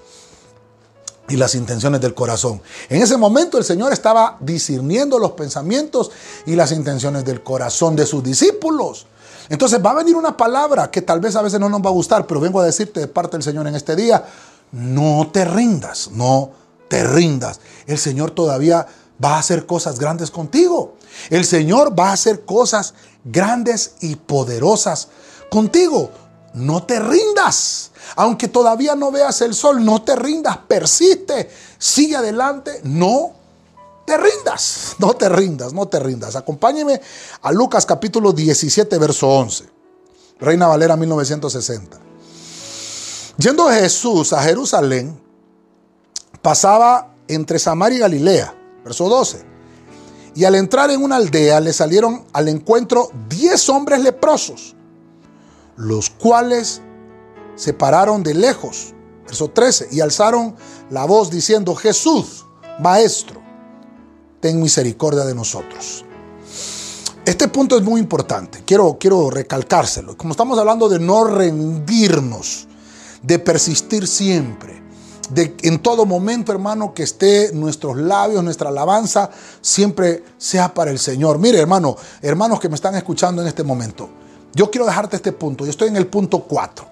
[1.29, 2.61] y las intenciones del corazón.
[2.89, 6.11] En ese momento el Señor estaba discerniendo los pensamientos
[6.47, 9.07] y las intenciones del corazón de sus discípulos.
[9.49, 11.93] Entonces va a venir una palabra que tal vez a veces no nos va a
[11.93, 14.25] gustar, pero vengo a decirte de parte del Señor en este día,
[14.73, 17.61] no te rindas, no te rindas.
[17.87, 18.87] El Señor todavía
[19.23, 20.97] va a hacer cosas grandes contigo.
[21.31, 22.95] El Señor va a hacer cosas
[23.25, 25.09] grandes y poderosas
[25.51, 26.11] contigo.
[26.55, 27.91] No te rindas.
[28.17, 30.59] Aunque todavía no veas el sol, no te rindas.
[30.69, 31.51] Persiste.
[31.79, 32.81] Sigue adelante.
[32.85, 33.33] No
[34.05, 34.97] te rindas.
[34.99, 36.37] No te rindas, no te rindas.
[36.37, 37.01] Acompáñeme
[37.43, 39.65] a Lucas capítulo 17, verso 11.
[40.41, 41.99] Reina Valera 1960.
[43.39, 45.21] Yendo Jesús a Jerusalén,
[46.45, 48.55] pasaba entre Samaria y Galilea.
[48.85, 49.43] Verso 12.
[50.35, 54.77] Y al entrar en una aldea le salieron al encuentro diez hombres leprosos,
[55.77, 56.83] los cuales
[57.57, 58.93] se pararon de lejos.
[59.25, 59.89] Verso 13.
[59.93, 60.55] Y alzaron
[60.91, 62.45] la voz diciendo, Jesús,
[62.79, 63.41] Maestro,
[64.41, 66.05] ten misericordia de nosotros.
[67.25, 68.63] Este punto es muy importante.
[68.67, 70.15] Quiero, quiero recalcárselo.
[70.19, 72.69] Como estamos hablando de no rendirnos,
[73.23, 74.84] de persistir siempre
[75.35, 81.39] en todo momento, hermano, que esté nuestros labios, nuestra alabanza, siempre sea para el Señor.
[81.39, 84.09] Mire, hermano, hermanos que me están escuchando en este momento,
[84.55, 85.65] yo quiero dejarte este punto.
[85.65, 86.87] Yo estoy en el punto 4.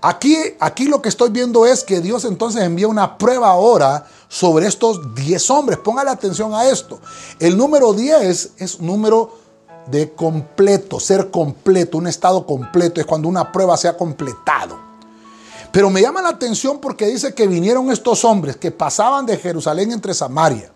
[0.00, 4.66] Aquí, aquí lo que estoy viendo es que Dios entonces envía una prueba ahora sobre
[4.66, 5.78] estos 10 hombres.
[5.78, 7.00] Póngale atención a esto.
[7.38, 9.38] El número 10 es número
[9.86, 13.00] de completo, ser completo, un estado completo.
[13.00, 14.91] Es cuando una prueba se ha completado.
[15.72, 19.90] Pero me llama la atención porque dice que vinieron estos hombres que pasaban de Jerusalén
[19.90, 20.70] entre Samaria.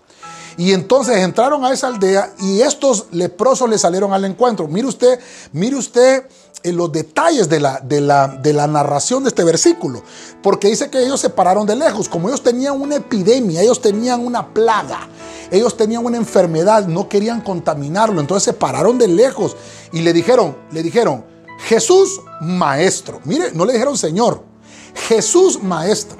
[0.56, 4.66] Y entonces entraron a esa aldea y estos leprosos le salieron al encuentro.
[4.66, 5.20] Mire usted,
[5.52, 6.24] mire usted
[6.62, 10.02] eh, los detalles de la, de, la, de la narración de este versículo.
[10.42, 12.08] Porque dice que ellos se pararon de lejos.
[12.08, 15.08] Como ellos tenían una epidemia, ellos tenían una plaga,
[15.50, 18.18] ellos tenían una enfermedad, no querían contaminarlo.
[18.18, 19.56] Entonces se pararon de lejos
[19.92, 21.22] y le dijeron, le dijeron,
[21.66, 23.20] Jesús maestro.
[23.24, 24.55] Mire, no le dijeron Señor.
[24.96, 26.18] Jesús maestro.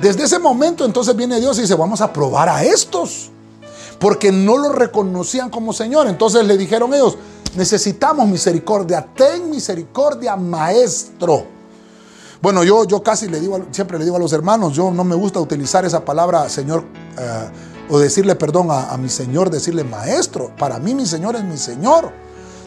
[0.00, 3.30] Desde ese momento entonces viene Dios y dice, vamos a probar a estos.
[3.98, 6.06] Porque no lo reconocían como Señor.
[6.08, 7.18] Entonces le dijeron ellos,
[7.54, 9.06] necesitamos misericordia.
[9.14, 11.44] Ten misericordia, maestro.
[12.40, 15.14] Bueno, yo, yo casi le digo, siempre le digo a los hermanos, yo no me
[15.14, 16.84] gusta utilizar esa palabra Señor
[17.18, 17.50] eh,
[17.90, 20.50] o decirle perdón a, a mi Señor, decirle maestro.
[20.56, 22.10] Para mí mi Señor es mi Señor.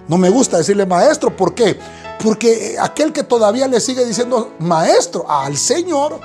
[0.08, 1.36] No me gusta decirle maestro.
[1.36, 1.80] ¿Por qué?
[2.24, 6.20] Porque aquel que todavía le sigue diciendo maestro al Señor,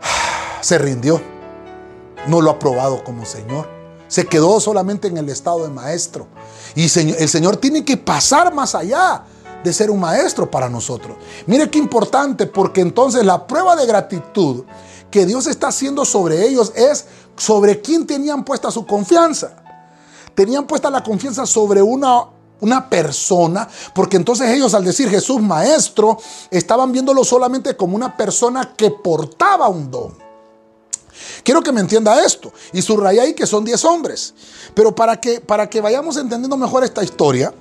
[0.60, 1.20] se rindió.
[2.26, 3.68] No lo ha probado como Señor.
[4.08, 6.26] se quedó solamente en el estado de maestro.
[6.74, 9.24] Y el Señor tiene que pasar más allá
[9.64, 11.16] de ser un maestro para nosotros.
[11.46, 14.64] Mire qué importante, porque entonces la prueba de gratitud
[15.10, 19.56] que Dios está haciendo sobre ellos es sobre quién tenían puesta su confianza.
[20.34, 22.24] Tenían puesta la confianza sobre una,
[22.60, 26.18] una persona, porque entonces ellos al decir Jesús maestro,
[26.50, 30.24] estaban viéndolo solamente como una persona que portaba un don.
[31.42, 34.34] Quiero que me entienda esto y subraya ahí que son 10 hombres.
[34.74, 37.52] Pero para que, para que vayamos entendiendo mejor esta historia,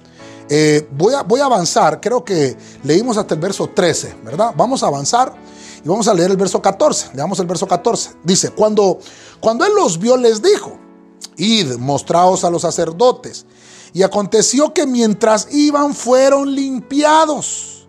[0.50, 2.02] eh, voy, a, voy a avanzar.
[2.02, 4.54] Creo que leímos hasta el verso 13, ¿verdad?
[4.56, 5.34] Vamos a avanzar
[5.84, 7.12] y vamos a leer el verso 14.
[7.14, 8.12] Leamos el verso 14.
[8.24, 9.00] Dice, cuando,
[9.40, 10.78] cuando él los vio, les dijo,
[11.38, 13.46] id, mostraos a los sacerdotes.
[13.94, 17.88] Y aconteció que mientras iban fueron limpiados.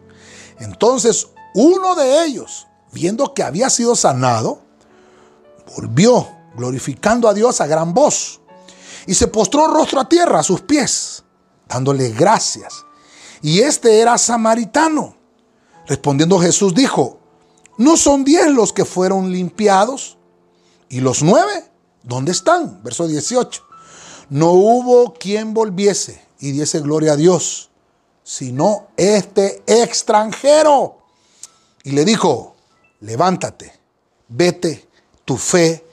[0.58, 4.62] Entonces uno de ellos, viendo que había sido sanado,
[5.74, 8.40] volvió glorificando a Dios a gran voz
[9.06, 11.24] y se postró rostro a tierra a sus pies,
[11.68, 12.84] dándole gracias.
[13.42, 15.16] Y este era samaritano.
[15.86, 17.20] Respondiendo Jesús dijo,
[17.76, 20.16] ¿no son diez los que fueron limpiados?
[20.88, 21.70] ¿Y los nueve?
[22.02, 22.82] ¿Dónde están?
[22.82, 23.62] Verso 18.
[24.30, 27.70] No hubo quien volviese y diese gloria a Dios,
[28.22, 30.98] sino este extranjero.
[31.82, 32.54] Y le dijo,
[33.00, 33.72] levántate,
[34.28, 34.88] vete
[35.24, 35.84] tu fe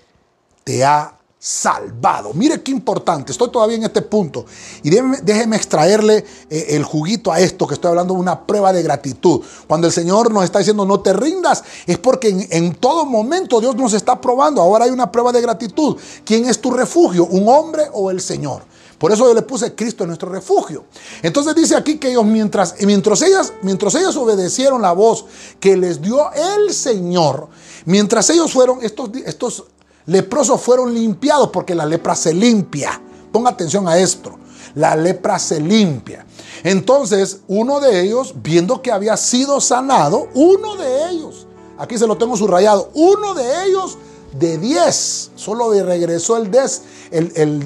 [0.63, 2.35] te ha salvado.
[2.35, 4.45] Mire qué importante, estoy todavía en este punto.
[4.83, 8.83] Y déjeme, extraerle eh, el juguito a esto que estoy hablando de una prueba de
[8.83, 9.41] gratitud.
[9.65, 13.75] Cuando el Señor nos está diciendo no te rindas, es porque en, todo momento Dios
[13.75, 14.61] nos está probando.
[14.61, 15.97] Ahora hay una prueba de gratitud.
[16.23, 17.25] ¿Quién es tu refugio?
[17.25, 18.61] ¿Un hombre o el Señor?
[18.99, 20.83] Por eso yo le puse Cristo en nuestro refugio.
[21.23, 25.25] Entonces dice aquí que ellos mientras, mientras, ellas, mientras ellos obedecieron la voz
[25.59, 27.47] que les dio el Señor,
[27.85, 29.63] mientras ellos fueron, estos, estos
[30.05, 33.01] leprosos fueron limpiados porque la lepra se limpia.
[33.31, 34.37] Ponga atención a esto.
[34.75, 36.25] La lepra se limpia.
[36.63, 42.17] Entonces uno de ellos, viendo que había sido sanado, uno de ellos, aquí se lo
[42.17, 43.97] tengo subrayado, uno de ellos
[44.37, 46.83] de 10, solo regresó el, des,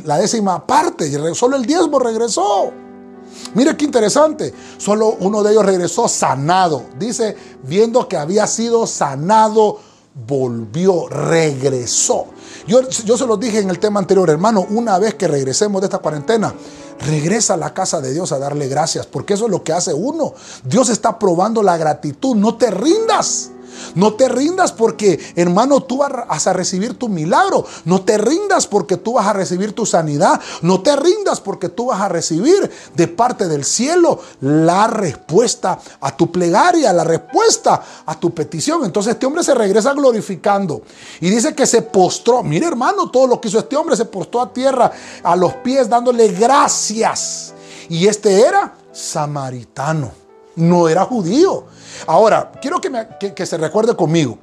[0.03, 2.71] la décima parte, solo el diezmo regresó.
[3.53, 6.83] Mire qué interesante, solo uno de ellos regresó sanado.
[6.97, 9.79] Dice, viendo que había sido sanado,
[10.15, 12.27] volvió, regresó.
[12.67, 15.85] Yo, yo se lo dije en el tema anterior, hermano, una vez que regresemos de
[15.85, 16.53] esta cuarentena,
[17.05, 19.93] regresa a la casa de Dios a darle gracias, porque eso es lo que hace
[19.93, 20.33] uno.
[20.63, 23.51] Dios está probando la gratitud, no te rindas.
[23.95, 27.65] No te rindas porque, hermano, tú vas a recibir tu milagro.
[27.85, 30.39] No te rindas porque tú vas a recibir tu sanidad.
[30.61, 36.15] No te rindas porque tú vas a recibir de parte del cielo la respuesta a
[36.15, 38.85] tu plegaria, la respuesta a tu petición.
[38.85, 40.81] Entonces este hombre se regresa glorificando
[41.21, 42.43] y dice que se postró.
[42.43, 44.91] Mire, hermano, todo lo que hizo este hombre se postró a tierra,
[45.23, 47.53] a los pies, dándole gracias.
[47.89, 50.11] Y este era samaritano,
[50.55, 51.65] no era judío.
[52.07, 54.37] Ahora, quiero que, se recuerde conmigo.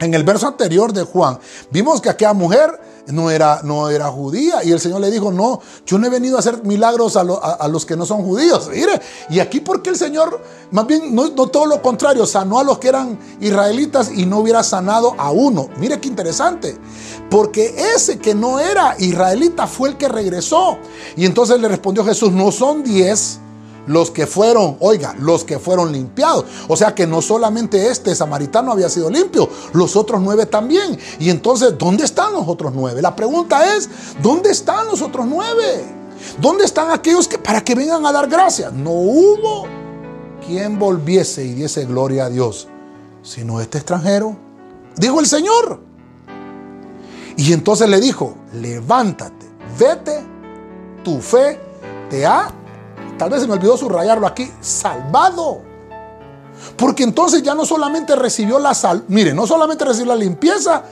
[0.00, 4.62] En el verso anterior de Juan, vimos que aquella mujer no era, no era judía.
[4.62, 7.84] Y el Señor le dijo, no, yo no he venido a hacer milagros a, los
[7.84, 8.68] que no son judíos.
[8.72, 12.64] Mire, y aquí porque el Señor, más bien, no, no, todo lo contrario, sanó a
[12.64, 15.68] los que eran israelitas y no hubiera sanado a uno.
[15.78, 16.78] Mire qué interesante.
[17.28, 20.78] Porque ese que no era israelita fue el que regresó.
[21.16, 23.40] Y entonces le respondió Jesús, no son diez
[23.88, 26.44] los que fueron, oiga, los que fueron limpiados.
[26.68, 30.98] O sea que no solamente este samaritano había sido limpio, los otros nueve también.
[31.18, 33.02] Y entonces, ¿dónde están los otros nueve?
[33.02, 33.88] La pregunta es,
[34.22, 35.84] ¿dónde están los otros nueve?
[36.40, 38.72] ¿Dónde están aquellos que para que vengan a dar gracias?
[38.72, 39.66] No hubo
[40.46, 42.68] quien volviese y diese gloria a Dios,
[43.22, 44.36] sino este extranjero.
[44.96, 45.80] Dijo el Señor.
[47.36, 49.46] Y entonces le dijo, levántate,
[49.78, 50.24] vete,
[51.04, 51.58] tu fe
[52.10, 52.50] te ha
[53.18, 55.62] tal vez se me olvidó subrayarlo aquí, salvado.
[56.76, 60.84] Porque entonces ya no solamente recibió la sal, mire, no solamente recibió la limpieza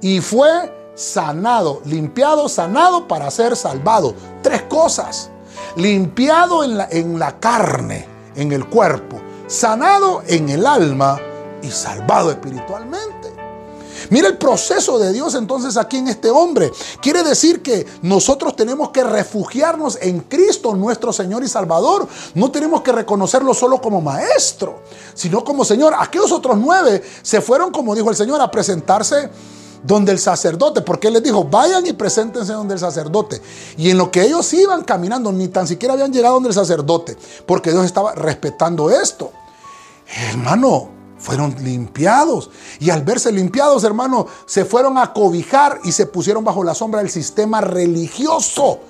[0.00, 4.14] y fue sanado, limpiado, sanado para ser salvado.
[4.42, 5.30] Tres cosas.
[5.76, 11.18] Limpiado en la, en la carne, en el cuerpo, sanado en el alma
[11.62, 13.19] y salvado espiritualmente.
[14.10, 16.70] Mira el proceso de Dios entonces aquí en este hombre.
[17.00, 22.06] Quiere decir que nosotros tenemos que refugiarnos en Cristo, nuestro Señor y Salvador.
[22.34, 24.82] No tenemos que reconocerlo solo como maestro,
[25.14, 25.94] sino como Señor.
[25.98, 29.30] Aquellos otros nueve se fueron, como dijo el Señor, a presentarse
[29.82, 33.40] donde el sacerdote, porque él les dijo, vayan y preséntense donde el sacerdote.
[33.78, 37.16] Y en lo que ellos iban caminando, ni tan siquiera habían llegado donde el sacerdote,
[37.46, 39.32] porque Dios estaba respetando esto.
[40.06, 42.50] Hermano, fueron limpiados.
[42.78, 47.00] Y al verse limpiados, hermano, se fueron a cobijar y se pusieron bajo la sombra
[47.00, 48.80] del sistema religioso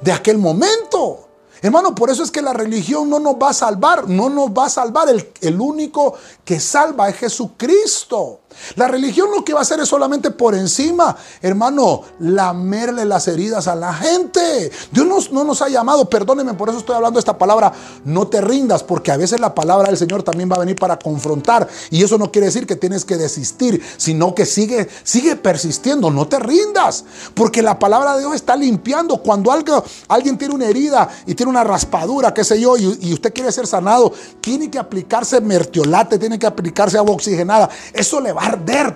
[0.00, 1.28] de aquel momento.
[1.60, 4.66] Hermano, por eso es que la religión no nos va a salvar, no nos va
[4.66, 5.08] a salvar.
[5.08, 6.14] El, el, único
[6.44, 8.40] que salva es Jesucristo.
[8.76, 13.68] La religión lo que va a hacer es solamente por encima, hermano, lamerle las heridas
[13.68, 14.70] a la gente.
[14.92, 17.72] Dios no nos ha llamado, perdóneme, por eso estoy hablando esta palabra,
[18.04, 20.98] no te rindas, porque a veces la palabra del Señor también va a venir para
[20.98, 21.68] confrontar.
[21.90, 26.28] Y eso no quiere decir que tienes que desistir, sino que sigue, sigue persistiendo, no
[26.28, 29.18] te rindas, porque la palabra de Dios está limpiando.
[29.18, 33.12] Cuando algo, alguien tiene una herida y tiene una raspadura, qué sé yo, y, y
[33.12, 37.68] usted quiere ser sanado, tiene que aplicarse mertiolate, tiene que aplicarse agua oxigenada.
[37.92, 38.47] Eso le va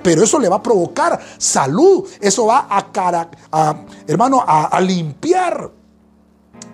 [0.03, 2.09] pero eso le va a provocar salud.
[2.21, 5.71] Eso va a, hermano, a, limpiar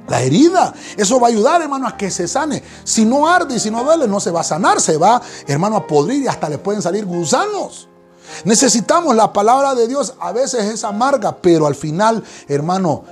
[0.09, 0.75] la herida.
[0.97, 2.63] Eso va a ayudar, hermano, a que se sane.
[2.85, 4.81] Si no arde y si no duele, no se va a sanar.
[4.81, 7.89] Se va, hermano, a podrir y hasta le pueden salir gusanos.
[8.45, 10.15] Necesitamos la palabra de Dios.
[10.21, 13.05] A veces es amarga, pero al final, hermano,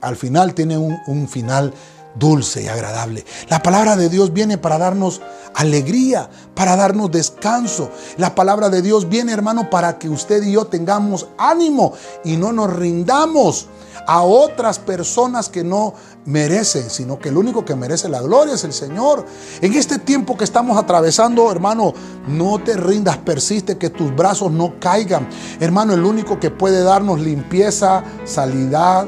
[0.00, 1.72] al final tiene un, un final
[2.14, 3.24] dulce y agradable.
[3.48, 5.20] La palabra de Dios viene para darnos
[5.54, 7.90] alegría, para darnos descanso.
[8.16, 11.92] La palabra de Dios viene, hermano, para que usted y yo tengamos ánimo
[12.24, 13.68] y no nos rindamos
[14.06, 15.94] a otras personas que no
[16.24, 19.24] merecen, sino que el único que merece la gloria es el Señor.
[19.60, 21.92] En este tiempo que estamos atravesando, hermano,
[22.26, 25.28] no te rindas, persiste, que tus brazos no caigan.
[25.60, 29.06] Hermano, el único que puede darnos limpieza, salidad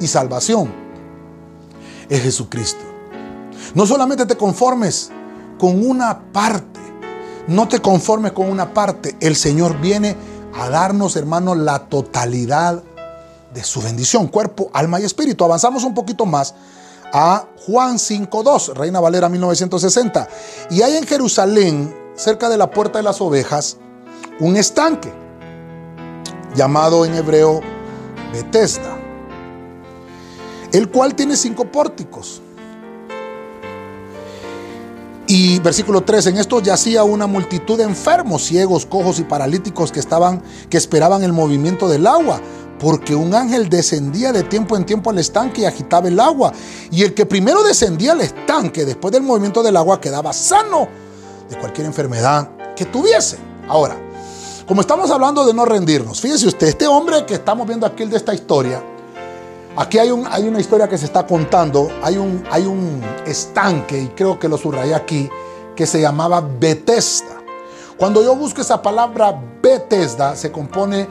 [0.00, 0.83] y salvación
[2.08, 2.84] es Jesucristo.
[3.74, 5.10] No solamente te conformes
[5.58, 6.80] con una parte,
[7.48, 9.16] no te conformes con una parte.
[9.20, 10.16] El Señor viene
[10.54, 12.82] a darnos, hermanos, la totalidad
[13.52, 15.44] de su bendición, cuerpo, alma y espíritu.
[15.44, 16.54] Avanzamos un poquito más
[17.12, 20.28] a Juan 5.2, Reina Valera 1960.
[20.70, 23.76] Y hay en Jerusalén, cerca de la puerta de las ovejas,
[24.40, 25.12] un estanque
[26.54, 27.60] llamado en hebreo
[28.32, 29.03] Bethesda
[30.74, 32.42] el cual tiene cinco pórticos.
[35.28, 40.00] Y versículo 3, en esto yacía una multitud de enfermos, ciegos, cojos y paralíticos que
[40.00, 42.40] estaban que esperaban el movimiento del agua,
[42.80, 46.52] porque un ángel descendía de tiempo en tiempo al estanque y agitaba el agua,
[46.90, 50.88] y el que primero descendía al estanque después del movimiento del agua quedaba sano
[51.48, 53.38] de cualquier enfermedad que tuviese.
[53.68, 53.96] Ahora,
[54.66, 58.16] como estamos hablando de no rendirnos, fíjese usted, este hombre que estamos viendo aquí de
[58.16, 58.82] esta historia,
[59.76, 64.38] Aquí hay, un, hay, una historia que se está contando, hay un, estanque, y creo
[64.38, 65.28] que lo subrayé aquí,
[65.74, 67.42] que se llamaba Bethesda.
[67.96, 71.08] Cuando yo busco esa palabra Bethesda, se compone, eh,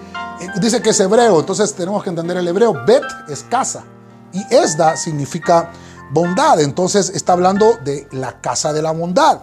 [0.62, 2.74] dice que es hebreo, entonces tenemos que entender el hebreo.
[2.86, 3.84] Bet es casa
[4.32, 5.72] y Esda significa
[6.12, 9.40] bondad, entonces está hablando de la casa de la bondad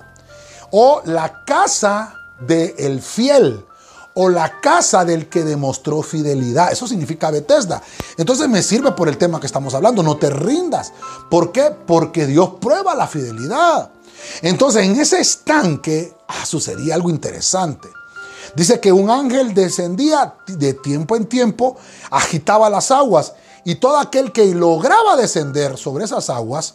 [0.70, 3.66] o la casa del el fiel
[4.14, 6.72] o la casa del que demostró fidelidad.
[6.72, 7.82] Eso significa Bethesda.
[8.16, 10.02] Entonces me sirve por el tema que estamos hablando.
[10.02, 10.92] No te rindas.
[11.30, 11.74] ¿Por qué?
[11.86, 13.90] Porque Dios prueba la fidelidad.
[14.42, 17.88] Entonces en ese estanque ah, sucedía algo interesante.
[18.54, 21.76] Dice que un ángel descendía de tiempo en tiempo,
[22.10, 26.74] agitaba las aguas y todo aquel que lograba descender sobre esas aguas,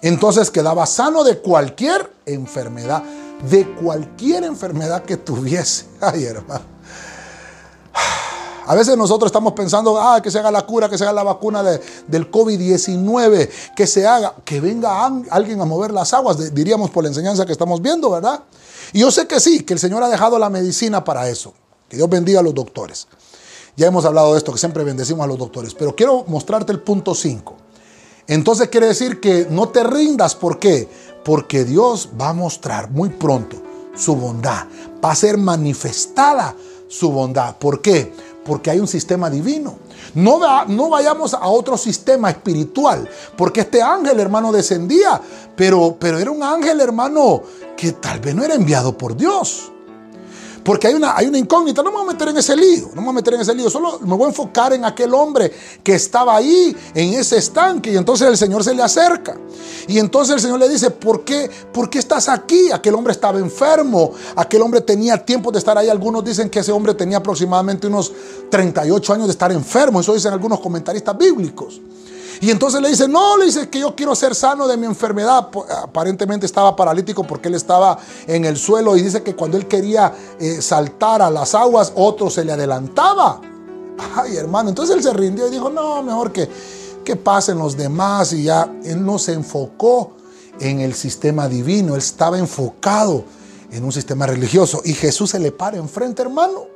[0.00, 3.02] entonces quedaba sano de cualquier enfermedad
[3.48, 5.86] de cualquier enfermedad que tuviese.
[6.00, 6.72] Ay, hermano.
[8.66, 11.24] A veces nosotros estamos pensando, ah, que se haga la cura, que se haga la
[11.24, 17.02] vacuna del COVID-19, que se haga, que venga alguien a mover las aguas, diríamos por
[17.02, 18.44] la enseñanza que estamos viendo, ¿verdad?
[18.92, 21.54] Y yo sé que sí, que el Señor ha dejado la medicina para eso.
[21.88, 23.08] Que Dios bendiga a los doctores.
[23.76, 25.74] Ya hemos hablado de esto, que siempre bendecimos a los doctores.
[25.74, 27.56] Pero quiero mostrarte el punto 5.
[28.28, 30.34] Entonces quiere decir que no te rindas.
[30.34, 30.88] ¿Por qué?
[31.24, 33.56] Porque Dios va a mostrar muy pronto
[33.96, 34.66] su bondad.
[35.04, 36.54] Va a ser manifestada
[36.88, 37.56] su bondad.
[37.56, 38.12] ¿Por qué?
[38.44, 39.76] Porque hay un sistema divino.
[40.14, 43.08] No, no vayamos a otro sistema espiritual.
[43.36, 45.20] Porque este ángel, hermano, descendía.
[45.56, 47.42] Pero, pero era un ángel, hermano,
[47.76, 49.71] que tal vez no era enviado por Dios.
[50.64, 51.82] Porque hay una, hay una incógnita.
[51.82, 52.90] No me voy a meter en ese lío.
[52.94, 53.68] No me voy a meter en ese lío.
[53.68, 57.92] Solo me voy a enfocar en aquel hombre que estaba ahí, en ese estanque.
[57.92, 59.36] Y entonces el Señor se le acerca.
[59.88, 62.70] Y entonces el Señor le dice, ¿por qué, ¿por qué estás aquí?
[62.70, 64.12] Aquel hombre estaba enfermo.
[64.36, 65.88] Aquel hombre tenía tiempo de estar ahí.
[65.88, 68.12] Algunos dicen que ese hombre tenía aproximadamente unos
[68.50, 70.00] 38 años de estar enfermo.
[70.00, 71.80] Eso dicen algunos comentaristas bíblicos.
[72.42, 75.48] Y entonces le dice, no, le dice que yo quiero ser sano de mi enfermedad.
[75.80, 80.12] Aparentemente estaba paralítico porque él estaba en el suelo y dice que cuando él quería
[80.40, 83.40] eh, saltar a las aguas, otro se le adelantaba.
[84.16, 86.48] Ay, hermano, entonces él se rindió y dijo, no, mejor que,
[87.04, 88.32] que pasen los demás.
[88.32, 90.14] Y ya él no se enfocó
[90.58, 93.22] en el sistema divino, él estaba enfocado
[93.70, 94.82] en un sistema religioso.
[94.84, 96.66] Y Jesús se le para enfrente, hermano.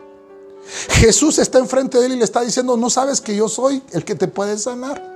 [0.90, 4.04] Jesús está enfrente de él y le está diciendo, no sabes que yo soy el
[4.04, 5.15] que te puede sanar.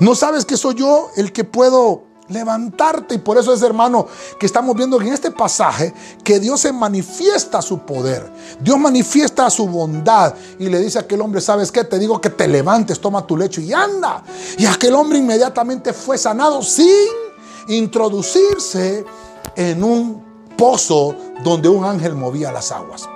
[0.00, 3.16] No sabes que soy yo el que puedo levantarte.
[3.16, 4.06] Y por eso es, hermano,
[4.38, 5.92] que estamos viendo en este pasaje
[6.24, 8.32] que Dios se manifiesta su poder.
[8.60, 11.84] Dios manifiesta su bondad y le dice a aquel hombre, ¿sabes qué?
[11.84, 14.22] Te digo que te levantes, toma tu lecho y anda.
[14.56, 16.88] Y aquel hombre inmediatamente fue sanado sin
[17.68, 19.04] introducirse
[19.56, 20.24] en un
[20.56, 23.08] pozo donde un ángel movía las aguas.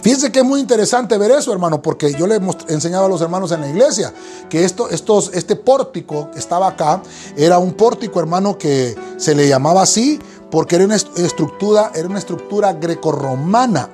[0.00, 3.52] Fíjense que es muy interesante ver eso, hermano, porque yo le enseñado a los hermanos
[3.52, 4.12] en la iglesia
[4.48, 7.02] que esto, estos, este pórtico que estaba acá
[7.36, 10.18] era un pórtico, hermano, que se le llamaba así
[10.50, 13.88] porque era una estructura, era una estructura grecorromana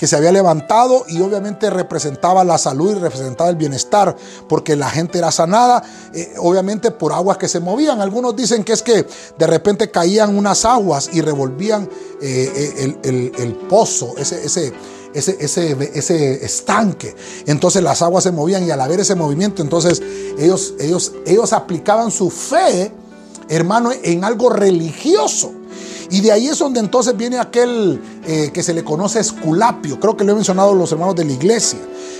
[0.00, 4.16] que se había levantado y obviamente representaba la salud y representaba el bienestar,
[4.48, 5.82] porque la gente era sanada,
[6.14, 8.00] eh, obviamente por aguas que se movían.
[8.00, 9.06] Algunos dicen que es que
[9.36, 11.86] de repente caían unas aguas y revolvían
[12.22, 14.72] eh, eh, el, pozo, ese,
[15.14, 17.14] ese, ese, ese, estanque.
[17.46, 20.02] Entonces las aguas se movían y al haber ese movimiento, entonces
[20.38, 22.92] ellos, ellos, ellos aplicaban su fe,
[23.48, 25.52] hermano, en algo religioso.
[26.10, 30.16] Y de ahí es donde entonces viene aquel eh, que se le conoce Esculapio, creo
[30.16, 31.78] que lo he mencionado los hermanos de la iglesia,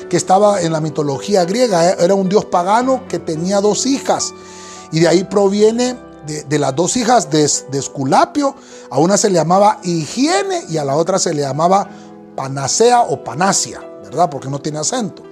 [0.09, 4.33] que estaba en la mitología griega, era un dios pagano que tenía dos hijas.
[4.93, 5.97] Y de ahí proviene
[6.49, 8.55] de, las dos hijas de, de, Esculapio,
[8.91, 11.89] a una se le llamaba Higiene y a la otra se le llamaba
[12.41, 14.31] Panacea o Panacia, ¿verdad?
[14.31, 15.23] Porque no tiene acento.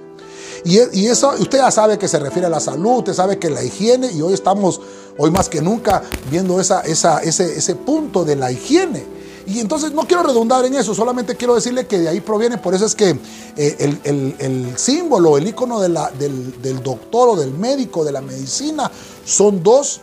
[0.63, 3.63] Y, eso, usted ya sabe que se refiere a la salud, usted sabe que la
[3.63, 4.79] higiene, y hoy estamos,
[5.17, 6.75] hoy más que nunca, viendo ese,
[7.23, 9.03] ese punto de la higiene.
[9.47, 12.75] Y entonces no quiero redundar en eso, solamente quiero decirle que de ahí proviene, por
[12.75, 13.17] eso es que
[13.57, 18.91] eh, el, símbolo, el icono de la, del, doctor o del médico, de la medicina,
[19.25, 20.01] son dos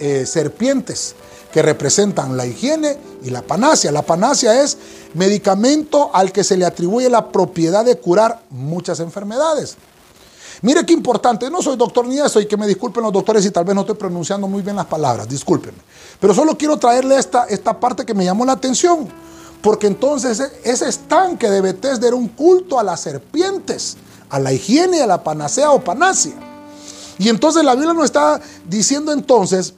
[0.00, 1.14] eh, serpientes
[1.52, 3.90] que representan la higiene y la panacia.
[3.90, 4.76] La panacia es
[5.14, 9.76] medicamento al que se le atribuye la propiedad de curar muchas enfermedades.
[10.62, 13.50] Mire qué importante, no soy doctor ni eso y que me disculpen los doctores si
[13.50, 15.78] tal vez no estoy pronunciando muy bien las palabras, discúlpenme.
[16.20, 19.08] Pero solo quiero traerle esta, esta parte que me llamó la atención,
[19.62, 23.96] porque entonces ese estanque de Bethesda era un culto a las serpientes,
[24.28, 26.34] a la higiene, a la panacea o panacia.
[27.18, 29.74] Y entonces la Biblia nos está diciendo entonces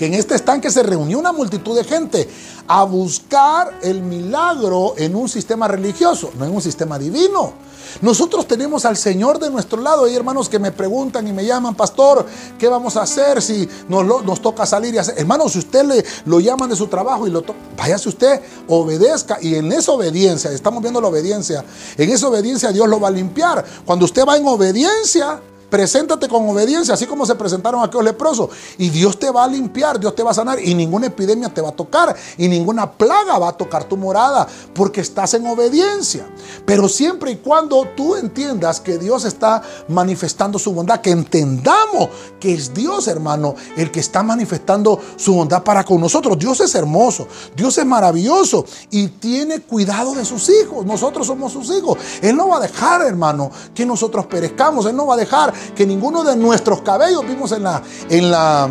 [0.00, 2.26] que en este estanque se reunió una multitud de gente
[2.66, 7.52] a buscar el milagro en un sistema religioso, no en un sistema divino.
[8.00, 10.06] Nosotros tenemos al Señor de nuestro lado.
[10.06, 12.24] Hay hermanos que me preguntan y me llaman, pastor,
[12.58, 15.16] ¿qué vamos a hacer si nos, nos toca salir y hacer?
[15.18, 19.36] Hermanos, si usted le, lo llaman de su trabajo y lo toca, váyase usted, obedezca.
[19.42, 21.62] Y en esa obediencia, estamos viendo la obediencia,
[21.98, 23.62] en esa obediencia Dios lo va a limpiar.
[23.84, 28.50] Cuando usted va en obediencia, Preséntate con obediencia, así como se presentaron aquellos leprosos.
[28.76, 30.58] Y Dios te va a limpiar, Dios te va a sanar.
[30.60, 32.14] Y ninguna epidemia te va a tocar.
[32.36, 34.48] Y ninguna plaga va a tocar tu morada.
[34.74, 36.28] Porque estás en obediencia.
[36.66, 41.00] Pero siempre y cuando tú entiendas que Dios está manifestando su bondad.
[41.00, 42.08] Que entendamos
[42.40, 46.36] que es Dios, hermano, el que está manifestando su bondad para con nosotros.
[46.36, 47.28] Dios es hermoso.
[47.54, 48.64] Dios es maravilloso.
[48.90, 50.84] Y tiene cuidado de sus hijos.
[50.84, 51.96] Nosotros somos sus hijos.
[52.22, 54.86] Él no va a dejar, hermano, que nosotros perezcamos.
[54.86, 58.68] Él no va a dejar que ninguno de nuestros cabellos, vimos en la, en la,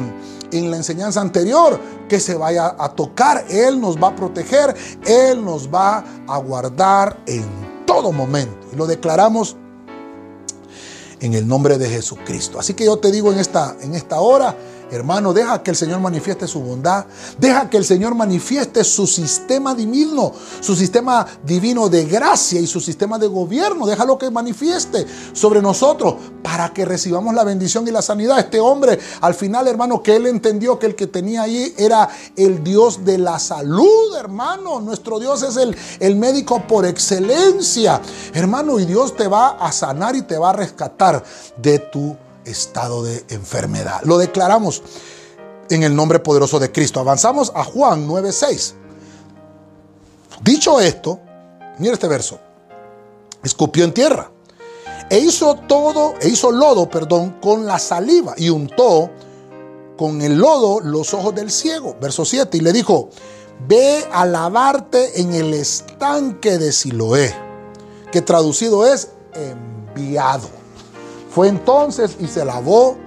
[0.51, 3.45] en la enseñanza anterior, que se vaya a tocar.
[3.49, 4.75] Él nos va a proteger,
[5.05, 7.45] Él nos va a guardar en
[7.85, 8.67] todo momento.
[8.73, 9.55] Y lo declaramos
[11.19, 12.59] en el nombre de Jesucristo.
[12.59, 14.55] Así que yo te digo en esta, en esta hora,
[14.91, 17.05] Hermano, deja que el Señor manifieste su bondad.
[17.37, 20.31] Deja que el Señor manifieste su sistema divino,
[20.61, 23.85] su sistema divino de gracia y su sistema de gobierno.
[23.85, 28.39] Déjalo que manifieste sobre nosotros para que recibamos la bendición y la sanidad.
[28.39, 32.63] Este hombre, al final, hermano, que él entendió que el que tenía ahí era el
[32.63, 34.79] Dios de la salud, hermano.
[34.79, 38.01] Nuestro Dios es el, el médico por excelencia,
[38.33, 41.23] hermano, y Dios te va a sanar y te va a rescatar
[41.57, 42.15] de tu
[42.49, 44.01] estado de enfermedad.
[44.03, 44.81] Lo declaramos
[45.69, 46.99] en el nombre poderoso de Cristo.
[46.99, 48.73] Avanzamos a Juan 9:6.
[50.41, 51.19] Dicho esto,
[51.77, 52.39] mira este verso.
[53.43, 54.31] Escupió en tierra
[55.09, 59.09] e hizo todo, e hizo lodo, perdón, con la saliva y untó
[59.97, 61.95] con el lodo los ojos del ciego.
[61.99, 63.09] Verso 7 y le dijo,
[63.67, 67.35] ve a lavarte en el estanque de Siloé,
[68.11, 70.47] que traducido es enviado.
[71.29, 72.97] Fue entonces y se lavó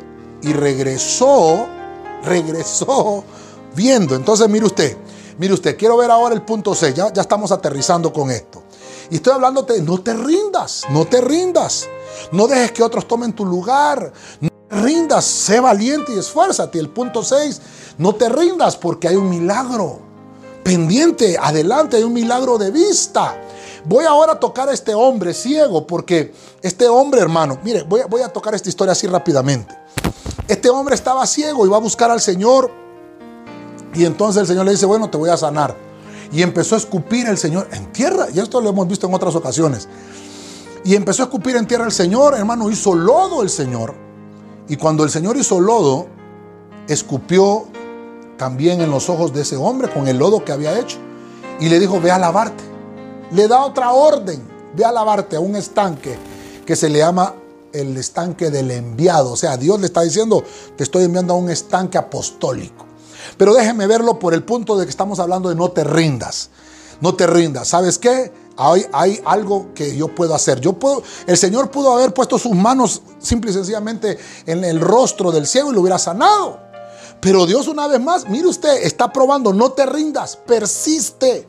[0.42, 1.66] y regresó,
[2.24, 3.24] regresó
[3.74, 4.14] viendo.
[4.14, 4.96] Entonces, mire usted,
[5.38, 8.62] mire usted, quiero ver ahora el punto 6, ya, ya estamos aterrizando con esto.
[9.10, 11.88] Y estoy hablándote, no te rindas, no te rindas.
[12.30, 14.12] No dejes que otros tomen tu lugar.
[14.40, 16.78] No te rindas, sé valiente y esfuérzate.
[16.78, 17.60] El punto 6,
[17.98, 20.00] no te rindas porque hay un milagro.
[20.62, 23.36] pendiente, adelante, hay un milagro de vista.
[23.84, 28.28] Voy ahora a tocar a este hombre ciego, porque este hombre, hermano, mire, voy, a
[28.28, 29.76] tocar esta historia así rápidamente.
[30.46, 32.70] Este hombre estaba ciego y va a buscar al Señor.
[33.94, 35.76] Y entonces el Señor le dice, bueno, te voy a sanar.
[36.30, 38.26] Y empezó a escupir el Señor en tierra.
[38.32, 39.88] Y esto lo hemos visto en otras ocasiones.
[40.84, 43.94] Y empezó a escupir en tierra el Señor, hermano, hizo lodo el Señor.
[44.68, 46.06] Y cuando el Señor hizo lodo,
[46.88, 47.66] escupió
[48.38, 50.98] también en los ojos de ese hombre con el lodo que había hecho.
[51.60, 52.71] Y le dijo, ve a lavarte.
[53.32, 54.42] Le da otra orden,
[54.74, 56.16] ve a lavarte a un estanque
[56.66, 57.34] que se le llama
[57.72, 59.32] el estanque del enviado.
[59.32, 60.44] O sea, Dios le está diciendo,
[60.76, 62.86] te estoy enviando a un estanque apostólico.
[63.36, 66.50] Pero déjeme verlo por el punto de que estamos hablando de no te rindas.
[67.00, 67.68] No te rindas.
[67.68, 68.32] ¿Sabes qué?
[68.56, 70.60] Hay, hay, algo que yo puedo hacer.
[70.60, 75.32] Yo puedo, el Señor pudo haber puesto sus manos simple y sencillamente en el rostro
[75.32, 76.60] del ciego y lo hubiera sanado.
[77.20, 81.48] Pero Dios una vez más, mire usted, está probando, no te rindas, persiste.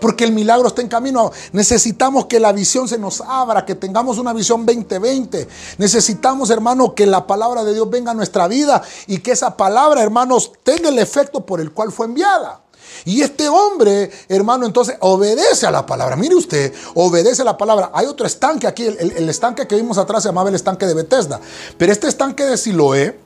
[0.00, 1.30] Porque el milagro está en camino.
[1.52, 5.48] Necesitamos que la visión se nos abra, que tengamos una visión 2020.
[5.78, 10.02] Necesitamos, hermano, que la palabra de Dios venga a nuestra vida y que esa palabra,
[10.02, 12.62] hermanos, tenga el efecto por el cual fue enviada.
[13.04, 16.16] Y este hombre, hermano, entonces obedece a la palabra.
[16.16, 17.90] Mire usted, obedece a la palabra.
[17.94, 21.40] Hay otro estanque aquí, el, estanque que vimos atrás se llamaba el estanque de Bethesda.
[21.76, 23.18] Pero este estanque de Siloé,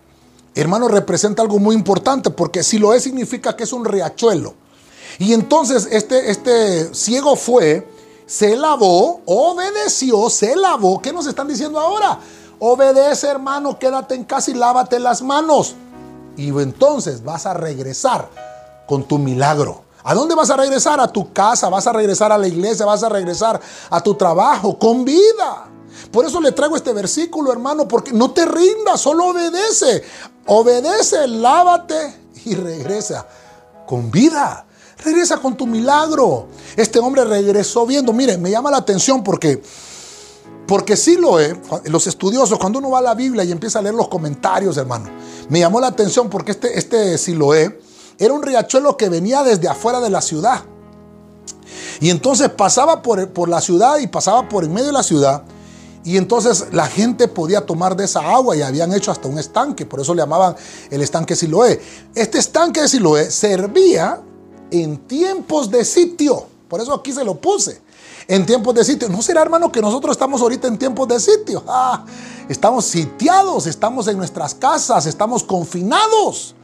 [0.54, 4.54] hermano, representa algo muy importante porque Siloé significa que es un riachuelo.
[5.18, 7.88] Y entonces este, este ciego fue,
[8.26, 11.00] se lavó, obedeció, se lavó.
[11.00, 12.18] ¿Qué nos están diciendo ahora?
[12.58, 15.74] Obedece, hermano, quédate en casa y lávate las manos.
[16.36, 18.28] Y entonces vas a regresar
[18.86, 19.82] con tu milagro.
[20.04, 21.00] ¿A dónde vas a regresar?
[21.00, 23.60] A tu casa, vas a regresar a la iglesia, vas a regresar
[23.90, 25.68] a tu trabajo con vida.
[26.12, 30.04] Por eso le traigo este versículo, hermano, porque no te rindas, solo obedece.
[30.46, 32.14] Obedece, lávate
[32.44, 33.26] y regresa
[33.86, 34.65] con vida.
[35.06, 36.48] Regresa con tu milagro.
[36.74, 38.12] Este hombre regresó viendo.
[38.12, 39.62] Mire, me llama la atención porque,
[40.66, 41.54] porque sí lo es.
[41.84, 45.08] Los estudiosos, cuando uno va a la Biblia y empieza a leer los comentarios, hermano,
[45.48, 47.78] me llamó la atención porque este, este Siloé
[48.18, 50.64] era un riachuelo que venía desde afuera de la ciudad.
[52.00, 55.44] Y entonces pasaba por, por la ciudad y pasaba por en medio de la ciudad.
[56.02, 59.86] Y entonces la gente podía tomar de esa agua y habían hecho hasta un estanque,
[59.86, 60.56] por eso le llamaban
[60.90, 61.80] el estanque Siloé.
[62.12, 64.20] Este estanque de Siloé servía
[64.70, 67.80] en tiempos de sitio, por eso aquí se lo puse,
[68.28, 69.08] en tiempos de sitio.
[69.08, 71.62] ¿No será hermano que nosotros estamos ahorita en tiempos de sitio?
[71.68, 72.04] Ah,
[72.48, 76.54] estamos sitiados, estamos en nuestras casas, estamos confinados.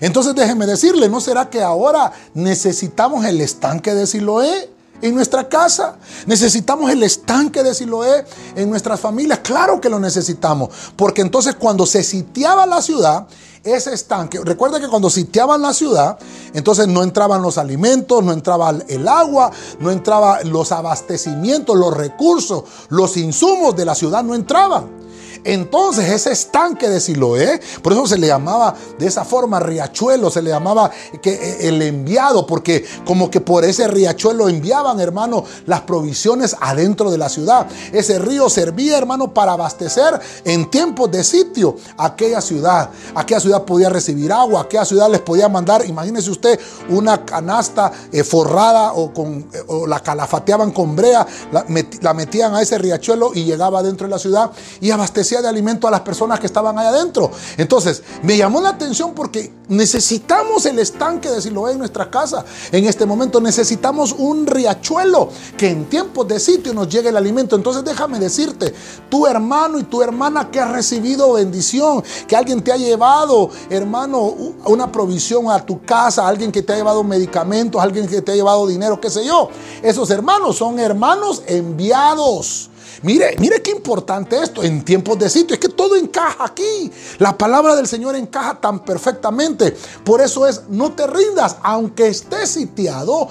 [0.00, 4.74] Entonces déjeme decirle, ¿no será que ahora necesitamos el estanque de Siloé?
[5.02, 5.96] en nuestra casa.
[6.26, 8.24] Necesitamos el estanque de Siloé
[8.56, 9.40] en nuestras familias.
[9.40, 10.70] Claro que lo necesitamos.
[10.96, 13.26] Porque entonces cuando se sitiaba la ciudad,
[13.64, 16.18] ese estanque, recuerda que cuando sitiaban la ciudad,
[16.52, 19.50] entonces no entraban los alimentos, no entraba el agua,
[19.80, 25.04] no entraban los abastecimientos, los recursos, los insumos de la ciudad no entraban.
[25.44, 30.42] Entonces ese estanque de Siloé, por eso se le llamaba de esa forma riachuelo, se
[30.42, 30.90] le llamaba
[31.22, 37.10] que eh, el enviado, porque como que por ese riachuelo enviaban, hermano, las provisiones adentro
[37.10, 37.66] de la ciudad.
[37.92, 42.90] Ese río servía, hermano, para abastecer en tiempos de sitio aquella ciudad.
[43.14, 48.24] Aquella ciudad podía recibir agua, aquella ciudad les podía mandar, imagínese usted, una canasta eh,
[48.24, 53.44] forrada o, con, eh, o la calafateaban con brea, la, metían a ese riachuelo y
[53.44, 56.86] llegaba dentro de la ciudad y abastecía de alimento a las personas que estaban ahí
[56.86, 57.30] adentro.
[57.56, 62.44] Entonces, me llamó la atención porque necesitamos el estanque de Siloé en nuestra casa.
[62.70, 67.56] En este momento necesitamos un riachuelo que en tiempos de sitio nos llegue el alimento.
[67.56, 68.74] Entonces, déjame decirte,
[69.08, 74.22] tu hermano y tu hermana que ha recibido bendición, que alguien te ha llevado, hermano,
[74.66, 78.34] una provisión a tu casa, alguien que te ha llevado medicamentos, alguien que te ha
[78.34, 79.48] llevado dinero, qué sé yo.
[79.82, 82.70] Esos hermanos son hermanos enviados.
[83.02, 85.54] Mire, mire qué importante esto en tiempos de sitio.
[85.54, 86.90] Es que todo encaja aquí.
[87.18, 89.76] La palabra del Señor encaja tan perfectamente.
[90.04, 91.56] Por eso es, no te rindas.
[91.62, 93.28] Aunque estés sitiado,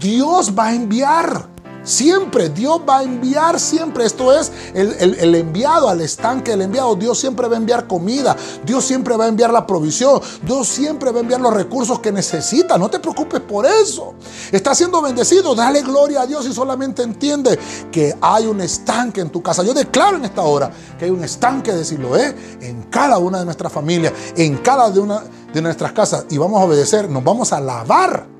[0.00, 1.51] Dios va a enviar
[1.84, 4.04] Siempre Dios va a enviar, siempre.
[4.04, 6.94] Esto es el, enviado al estanque, el enviado.
[6.96, 8.36] Dios siempre va a enviar comida.
[8.64, 10.20] Dios siempre va a enviar la provisión.
[10.42, 12.78] Dios siempre va a enviar los recursos que necesita.
[12.78, 14.14] No te preocupes por eso.
[14.50, 15.54] Está siendo bendecido.
[15.54, 17.58] Dale gloria a Dios y solamente entiende
[17.90, 19.62] que hay un estanque en tu casa.
[19.62, 23.44] Yo declaro en esta hora que hay un estanque de Siloé en cada una de
[23.44, 25.22] nuestras familias, en cada una
[25.52, 26.26] de nuestras casas.
[26.30, 27.10] Y vamos a obedecer.
[27.10, 28.31] Nos vamos a lavar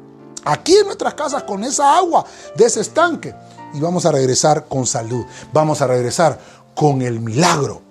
[0.44, 2.24] aquí en nuestras casas con esa agua
[2.56, 3.34] de ese estanque.
[3.74, 5.24] Y vamos a regresar con salud.
[5.52, 6.38] Vamos a regresar
[6.74, 7.82] con el milagro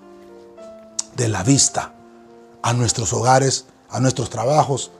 [1.16, 1.92] de la vista
[2.62, 4.92] a nuestros hogares, a nuestros trabajos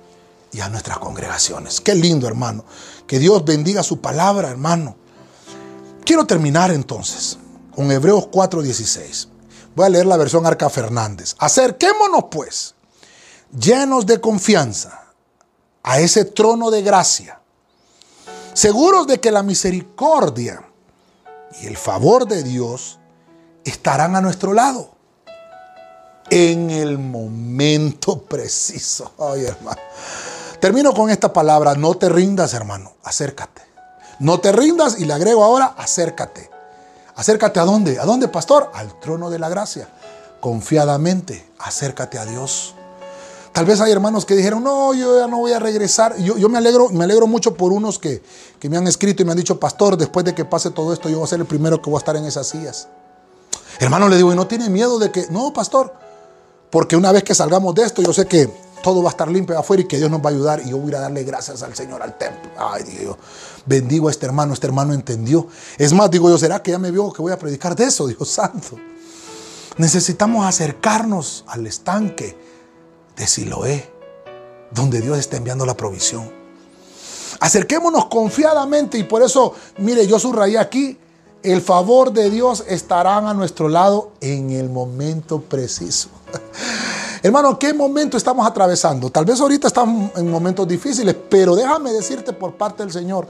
[0.53, 1.81] y a nuestras congregaciones.
[1.81, 2.65] Qué lindo, hermano.
[3.07, 4.97] Que Dios bendiga su palabra, hermano.
[6.05, 7.39] Quiero terminar entonces
[7.75, 9.29] con Hebreos 4:16.
[9.75, 11.35] Voy a leer la versión Arca Fernández.
[11.39, 12.75] Acerquémonos pues,
[13.59, 15.03] llenos de confianza,
[15.83, 17.41] a ese trono de gracia,
[18.53, 20.63] seguros de que la misericordia
[21.61, 22.99] y el favor de Dios
[23.65, 24.91] estarán a nuestro lado
[26.31, 29.13] en el momento preciso.
[29.19, 29.81] Ay, hermano.
[30.61, 33.63] Termino con esta palabra, no te rindas, hermano, acércate.
[34.21, 36.51] No te rindas y le agrego ahora, acércate.
[37.17, 37.99] Acércate a dónde?
[37.99, 38.71] ¿A dónde, pastor?
[38.73, 39.89] Al trono de la gracia.
[40.41, 42.75] Confiadamente, acércate a Dios.
[43.53, 46.17] Tal vez hay hermanos que dijeron, no, yo ya no voy a regresar.
[46.19, 48.23] Yo, yo me, alegro, me alegro mucho por unos que,
[48.59, 51.09] que me han escrito y me han dicho, pastor, después de que pase todo esto,
[51.09, 52.89] yo voy a ser el primero que voy a estar en esas sillas.
[53.79, 55.93] Hermano, le digo, ¿y no tiene miedo de que, no, pastor?
[56.71, 58.49] Porque una vez que salgamos de esto, yo sé que
[58.83, 60.79] todo va a estar limpio afuera y que Dios nos va a ayudar y yo
[60.79, 62.51] voy a darle gracias al Señor, al templo.
[62.57, 63.19] Ay, digo
[63.67, 65.47] bendigo a este hermano, este hermano entendió.
[65.79, 68.07] Es más, digo yo, ¿será que ya me vio que voy a predicar de eso,
[68.07, 68.79] Dios santo?
[69.79, 72.37] Necesitamos acercarnos al estanque
[73.17, 73.91] de Siloé,
[74.71, 76.31] donde Dios está enviando la provisión.
[77.41, 80.99] Acerquémonos confiadamente y por eso, mire, yo subrayé aquí,
[81.43, 86.09] el favor de Dios estará a nuestro lado en el momento preciso.
[87.23, 89.11] Hermano, ¿qué momento estamos atravesando?
[89.11, 93.29] Tal vez ahorita estamos en momentos difíciles, pero déjame decirte por parte del Señor,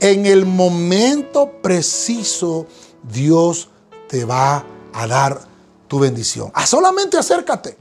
[0.00, 2.66] en el momento preciso
[3.12, 3.68] Dios
[4.08, 5.40] te va a dar
[5.86, 6.48] tu bendición.
[6.54, 7.78] A ah, solamente acércate.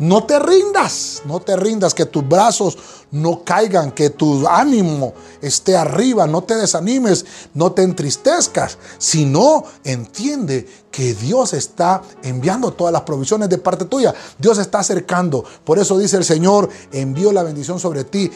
[0.00, 2.78] No te rindas, no te rindas, que tus brazos
[3.10, 10.66] no caigan, que tu ánimo esté arriba, no te desanimes, no te entristezcas, sino entiende
[10.90, 14.14] que Dios está enviando todas las provisiones de parte tuya.
[14.38, 15.44] Dios está acercando.
[15.64, 18.30] Por eso dice el Señor, envío la bendición sobre ti.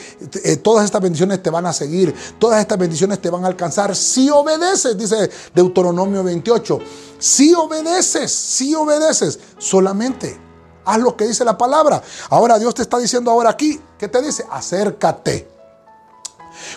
[0.44, 3.96] Eh, todas estas bendiciones te van a seguir, todas estas bendiciones te van a alcanzar
[3.96, 6.78] si obedeces, dice Deuteronomio 28.
[7.18, 10.44] Si obedeces, si obedeces, solamente
[10.85, 12.03] Haz lo que dice la palabra.
[12.30, 14.45] Ahora Dios te está diciendo ahora aquí, ¿qué te dice?
[14.51, 15.55] Acércate.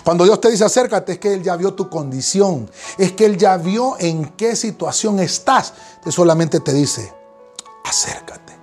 [0.04, 3.38] Cuando Dios te dice acércate es que Él ya vio tu condición, es que Él
[3.38, 5.74] ya vio en qué situación estás.
[5.90, 7.14] Entonces solamente te dice,
[7.84, 8.54] acércate,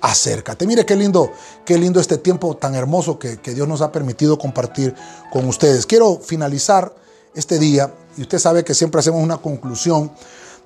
[0.00, 0.66] acércate.
[0.66, 1.32] Mire qué lindo,
[1.64, 4.94] qué lindo este tiempo tan hermoso que, que Dios nos ha permitido compartir
[5.30, 5.86] con ustedes.
[5.86, 6.94] Quiero finalizar
[7.34, 10.10] este día y usted sabe que siempre hacemos una conclusión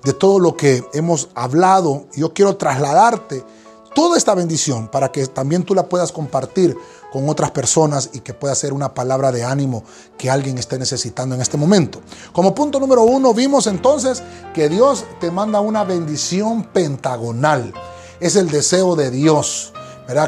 [0.03, 2.05] de todo lo que hemos hablado.
[2.15, 3.43] Yo quiero trasladarte
[3.93, 6.77] toda esta bendición para que también tú la puedas compartir
[7.11, 9.83] con otras personas y que pueda ser una palabra de ánimo
[10.17, 12.01] que alguien esté necesitando en este momento.
[12.31, 14.23] Como punto número uno, vimos entonces
[14.53, 17.73] que Dios te manda una bendición pentagonal.
[18.19, 19.73] Es el deseo de Dios.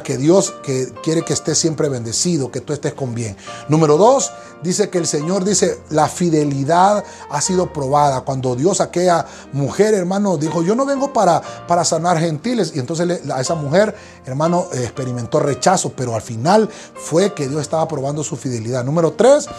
[0.03, 3.35] Que Dios que quiere que estés siempre bendecido, que tú estés con bien.
[3.67, 4.31] Número dos,
[4.61, 8.21] dice que el Señor dice, la fidelidad ha sido probada.
[8.21, 12.71] Cuando Dios aquella mujer, hermano, dijo, yo no vengo para, para sanar gentiles.
[12.75, 13.93] Y entonces a esa mujer,
[14.25, 18.85] hermano, experimentó rechazo, pero al final fue que Dios estaba probando su fidelidad.
[18.85, 19.49] Número tres,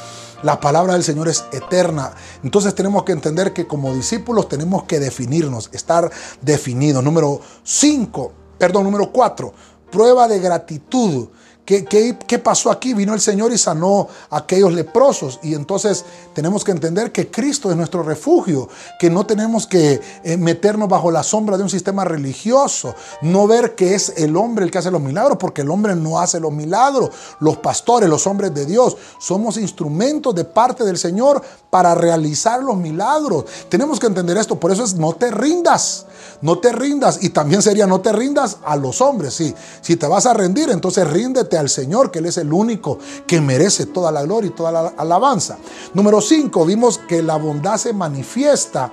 [0.42, 2.12] la palabra del Señor es eterna.
[2.42, 6.10] Entonces tenemos que entender que como discípulos tenemos que definirnos, estar
[6.40, 7.04] definidos.
[7.04, 9.52] Número cinco, perdón, número cuatro,
[9.94, 11.28] prueba de gratitud.
[11.64, 12.92] ¿Qué, pasó aquí?
[12.92, 15.40] Vino el Señor y sanó a aquellos leprosos.
[15.42, 18.68] Y entonces tenemos que entender que Cristo es nuestro refugio,
[18.98, 23.74] que no tenemos que eh, meternos bajo la sombra de un sistema religioso, no ver
[23.74, 26.52] que es el hombre el que hace los milagros, porque el hombre no hace los
[26.52, 27.10] milagros.
[27.40, 31.40] Los pastores, los hombres de Dios, somos instrumentos de parte del Señor
[31.70, 33.46] para realizar los milagros.
[33.70, 36.04] Tenemos que entender esto, por eso es no te rindas,
[36.44, 37.24] no te rindas.
[37.24, 39.32] Y también sería no te rindas a los hombres.
[39.32, 42.98] Sí, si te vas a rendir, entonces ríndete al Señor, que Él es el único
[43.26, 45.56] que merece toda la gloria y toda la alabanza.
[45.94, 48.92] Número 5, vimos que la bondad se manifiesta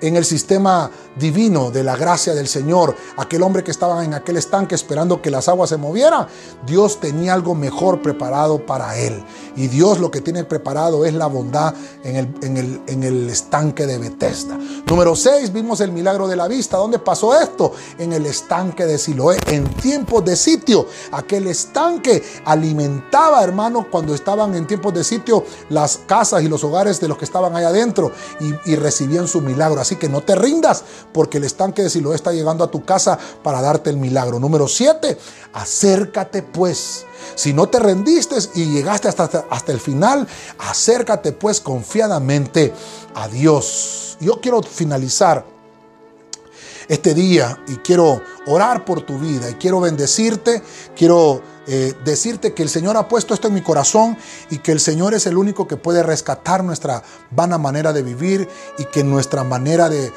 [0.00, 4.36] en el sistema divino de la gracia del Señor, aquel hombre que estaba en aquel
[4.36, 6.26] estanque esperando que las aguas se movieran,
[6.66, 9.24] Dios tenía algo mejor preparado para él.
[9.56, 11.74] Y Dios lo que tiene preparado es la bondad
[12.04, 14.58] en el, en el, en el estanque de Bethesda.
[14.86, 16.76] Número 6, vimos el milagro de la vista.
[16.76, 17.72] ¿Dónde pasó esto?
[17.98, 20.86] En el estanque de Siloé, en tiempos de sitio.
[21.12, 27.00] Aquel estanque alimentaba, hermanos, cuando estaban en tiempos de sitio, las casas y los hogares
[27.00, 29.80] de los que estaban allá adentro y, y recibían su milagro.
[29.86, 30.82] Así que no te rindas
[31.12, 34.40] porque el estanque de Siloé está llegando a tu casa para darte el milagro.
[34.40, 35.16] Número 7,
[35.52, 37.06] acércate pues.
[37.36, 40.26] Si no te rendiste y llegaste hasta, hasta el final,
[40.58, 42.74] acércate pues confiadamente
[43.14, 44.16] a Dios.
[44.18, 45.44] Yo quiero finalizar
[46.88, 50.62] este día y quiero orar por tu vida y quiero bendecirte,
[50.96, 54.16] quiero eh, decirte que el Señor ha puesto esto en mi corazón
[54.50, 58.48] y que el Señor es el único que puede rescatar nuestra vana manera de vivir
[58.78, 60.12] y que nuestra manera de,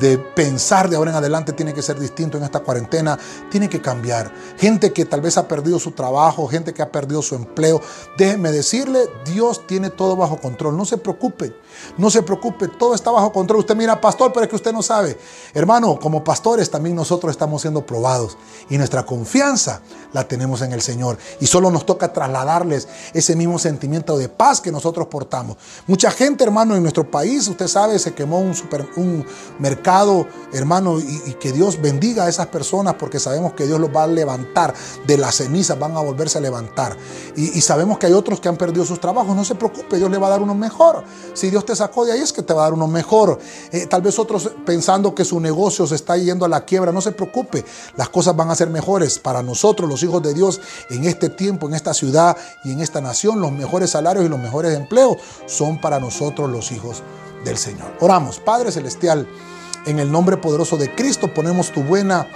[0.00, 3.18] de pensar de ahora en adelante tiene que ser distinto en esta cuarentena,
[3.50, 4.32] tiene que cambiar.
[4.58, 7.80] Gente que tal vez ha perdido su trabajo, gente que ha perdido su empleo,
[8.16, 11.54] déjeme decirle, Dios tiene todo bajo control, no se preocupe,
[11.96, 13.60] no se preocupe, todo está bajo control.
[13.60, 15.18] Usted mira, pastor, pero es que usted no sabe.
[15.52, 18.36] Hermano, como pastores también nosotros estamos siendo probados
[18.68, 19.80] y nuestra confianza
[20.12, 24.60] la tenemos en el Señor y solo nos toca trasladarles ese mismo sentimiento de paz
[24.60, 25.56] que nosotros portamos.
[25.86, 29.24] Mucha gente, hermano, en nuestro país, usted sabe, se quemó un, super, un
[30.52, 34.06] hermano, y, que Dios bendiga a esas personas porque sabemos que Dios los va a
[34.06, 34.74] levantar
[35.06, 36.96] de las cenizas, van a volverse a levantar.
[37.36, 40.18] Y, sabemos que hay otros que han perdido sus trabajos, no se preocupe, Dios le
[40.18, 41.04] va a dar uno mejor.
[41.34, 43.38] Si Dios te sacó de ahí es que te va a dar uno mejor.
[43.72, 47.00] Eh, tal vez otros pensando que su negocio se está yendo a la quiebra, no
[47.00, 47.64] se preocupe,
[47.96, 50.60] las cosas van a ser mejores para nosotros, los hijos de Dios,
[50.90, 53.40] en este tiempo, en esta ciudad y en esta nación.
[53.40, 55.16] Los mejores salarios y los mejores empleos
[55.46, 57.02] son para nosotros los hijos
[57.44, 57.92] del Señor.
[58.00, 59.28] Oramos, Padre Celestial.
[59.86, 62.26] En el nombre poderoso de Cristo ponemos tu buena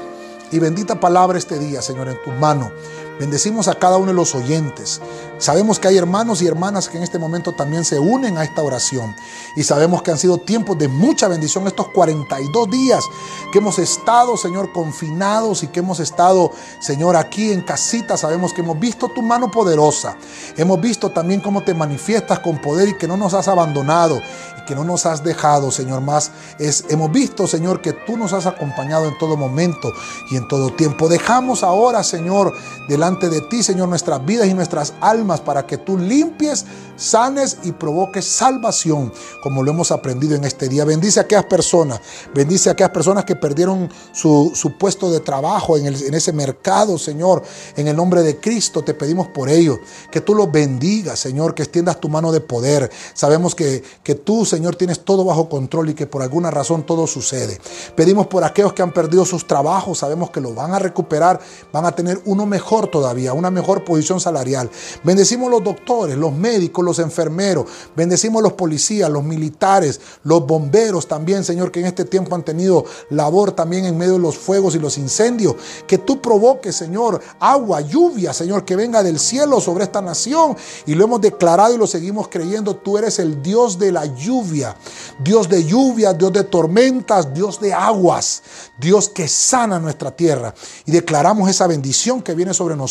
[0.51, 2.71] y bendita palabra este día, Señor, en tu mano.
[3.19, 5.01] Bendecimos a cada uno de los oyentes.
[5.39, 8.63] Sabemos que hay hermanos y hermanas que en este momento también se unen a esta
[8.63, 9.15] oración.
[9.57, 13.05] Y sabemos que han sido tiempos de mucha bendición estos 42 días
[13.53, 18.17] que hemos estado, Señor, confinados y que hemos estado, Señor, aquí en casita.
[18.17, 20.17] Sabemos que hemos visto tu mano poderosa.
[20.57, 24.21] Hemos visto también cómo te manifiestas con poder y que no nos has abandonado
[24.59, 26.03] y que no nos has dejado, Señor.
[26.03, 29.93] Más hemos visto, Señor, que tú nos has acompañado en todo momento
[30.31, 31.09] y en todo tiempo.
[31.09, 32.55] Dejamos ahora, Señor,
[32.89, 37.73] delante de ti, Señor, nuestras vidas y nuestras almas para que tú limpies, sanes y
[37.73, 40.85] provoques salvación, como lo hemos aprendido en este día.
[40.85, 42.01] Bendice a aquellas personas,
[42.35, 47.43] bendice a aquellas personas que perdieron su, puesto de trabajo en, en ese mercado, Señor.
[47.77, 49.79] En el nombre de Cristo te pedimos por ellos,
[50.11, 52.91] que tú los bendigas, Señor, que extiendas tu mano de poder.
[53.15, 57.07] Sabemos que, que tú, Señor, tienes todo bajo control y que por alguna razón todo
[57.07, 57.59] sucede.
[57.97, 61.41] Pedimos por aquellos que han perdido sus trabajos, sabemos que lo van a recuperar,
[61.73, 64.69] van a tener uno mejor todavía, una mejor posición salarial.
[65.05, 71.45] Bendecimos los doctores, los médicos, los enfermeros, bendecimos los policías, los militares, los bomberos también,
[71.45, 74.81] Señor, que en este tiempo han tenido labor también en medio de los fuegos y
[74.81, 75.55] los incendios.
[75.87, 80.57] Que tú provoques, Señor, agua, lluvia, Señor, que venga del cielo sobre esta nación.
[80.85, 82.75] Y lo hemos declarado y lo seguimos creyendo.
[82.75, 84.77] Tú eres el Dios de la lluvia,
[85.23, 88.43] Dios de lluvia, Dios de tormentas, Dios de aguas,
[88.77, 90.53] Dios que sana nuestra tierra.
[90.85, 92.88] Y declaramos esa bendición que viene sobre nosotros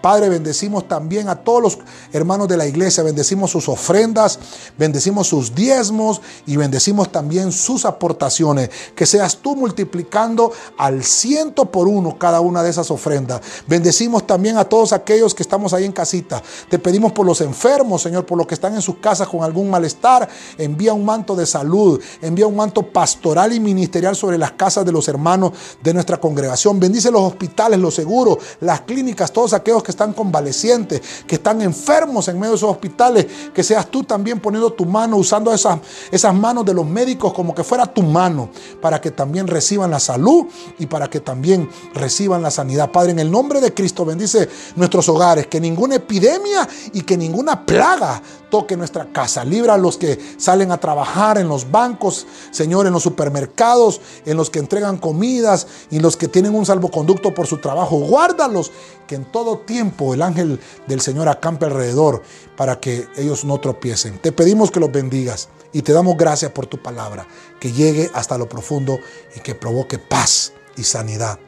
[0.00, 1.78] Padre, bendecimos también a todos los
[2.12, 4.38] hermanos de la iglesia, bendecimos sus ofrendas,
[4.78, 8.70] bendecimos sus diezmos y bendecimos también sus aportaciones.
[8.94, 13.40] Que seas tú multiplicando al ciento por uno cada una de esas ofrendas.
[13.66, 16.42] Bendecimos también a todos aquellos que estamos ahí en casita.
[16.68, 19.70] Te pedimos por los enfermos, Señor, por los que están en sus casas con algún
[19.70, 20.28] malestar.
[20.58, 24.92] Envía un manto de salud, envía un manto pastoral y ministerial sobre las casas de
[24.92, 25.52] los hermanos
[25.82, 26.80] de nuestra congregación.
[26.80, 28.80] Bendice los hospitales, los seguros, las
[29.14, 33.86] todos aquellos que están convalecientes, que están enfermos en medio de esos hospitales, que seas
[33.86, 35.78] tú también poniendo tu mano, usando esas,
[36.10, 38.50] esas manos de los médicos como que fuera tu mano,
[38.80, 40.46] para que también reciban la salud
[40.78, 42.90] y para que también reciban la sanidad.
[42.90, 47.66] Padre, en el nombre de Cristo bendice nuestros hogares, que ninguna epidemia y que ninguna
[47.66, 49.44] plaga toque nuestra casa.
[49.44, 54.36] Libra a los que salen a trabajar en los bancos, Señor, en los supermercados, en
[54.36, 57.98] los que entregan comidas y los que tienen un salvoconducto por su trabajo.
[58.00, 58.72] Guárdalos,
[59.10, 62.22] que en todo tiempo el ángel del Señor acampe alrededor
[62.56, 64.20] para que ellos no tropiecen.
[64.20, 67.26] Te pedimos que los bendigas y te damos gracias por tu palabra,
[67.58, 69.00] que llegue hasta lo profundo
[69.34, 71.40] y que provoque paz y sanidad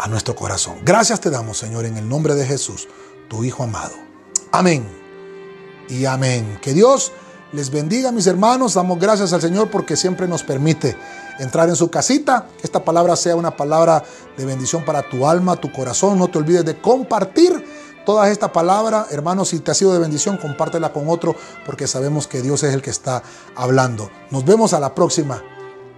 [0.00, 0.78] a nuestro corazón.
[0.84, 2.88] Gracias te damos, Señor, en el nombre de Jesús,
[3.28, 3.94] tu Hijo amado.
[4.50, 4.84] Amén
[5.88, 6.58] y amén.
[6.60, 7.12] Que Dios
[7.52, 8.74] les bendiga, mis hermanos.
[8.74, 10.96] Damos gracias al Señor porque siempre nos permite
[11.38, 12.46] entrar en su casita.
[12.58, 14.02] Que esta palabra sea una palabra
[14.36, 16.18] de bendición para tu alma, tu corazón.
[16.18, 17.64] No te olvides de compartir
[18.04, 19.06] toda esta palabra.
[19.10, 21.34] Hermanos, si te ha sido de bendición, compártela con otro
[21.64, 23.22] porque sabemos que Dios es el que está
[23.54, 24.10] hablando.
[24.30, 25.42] Nos vemos a la próxima.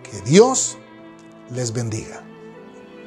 [0.03, 0.79] Que Dios
[1.51, 2.28] les bendiga.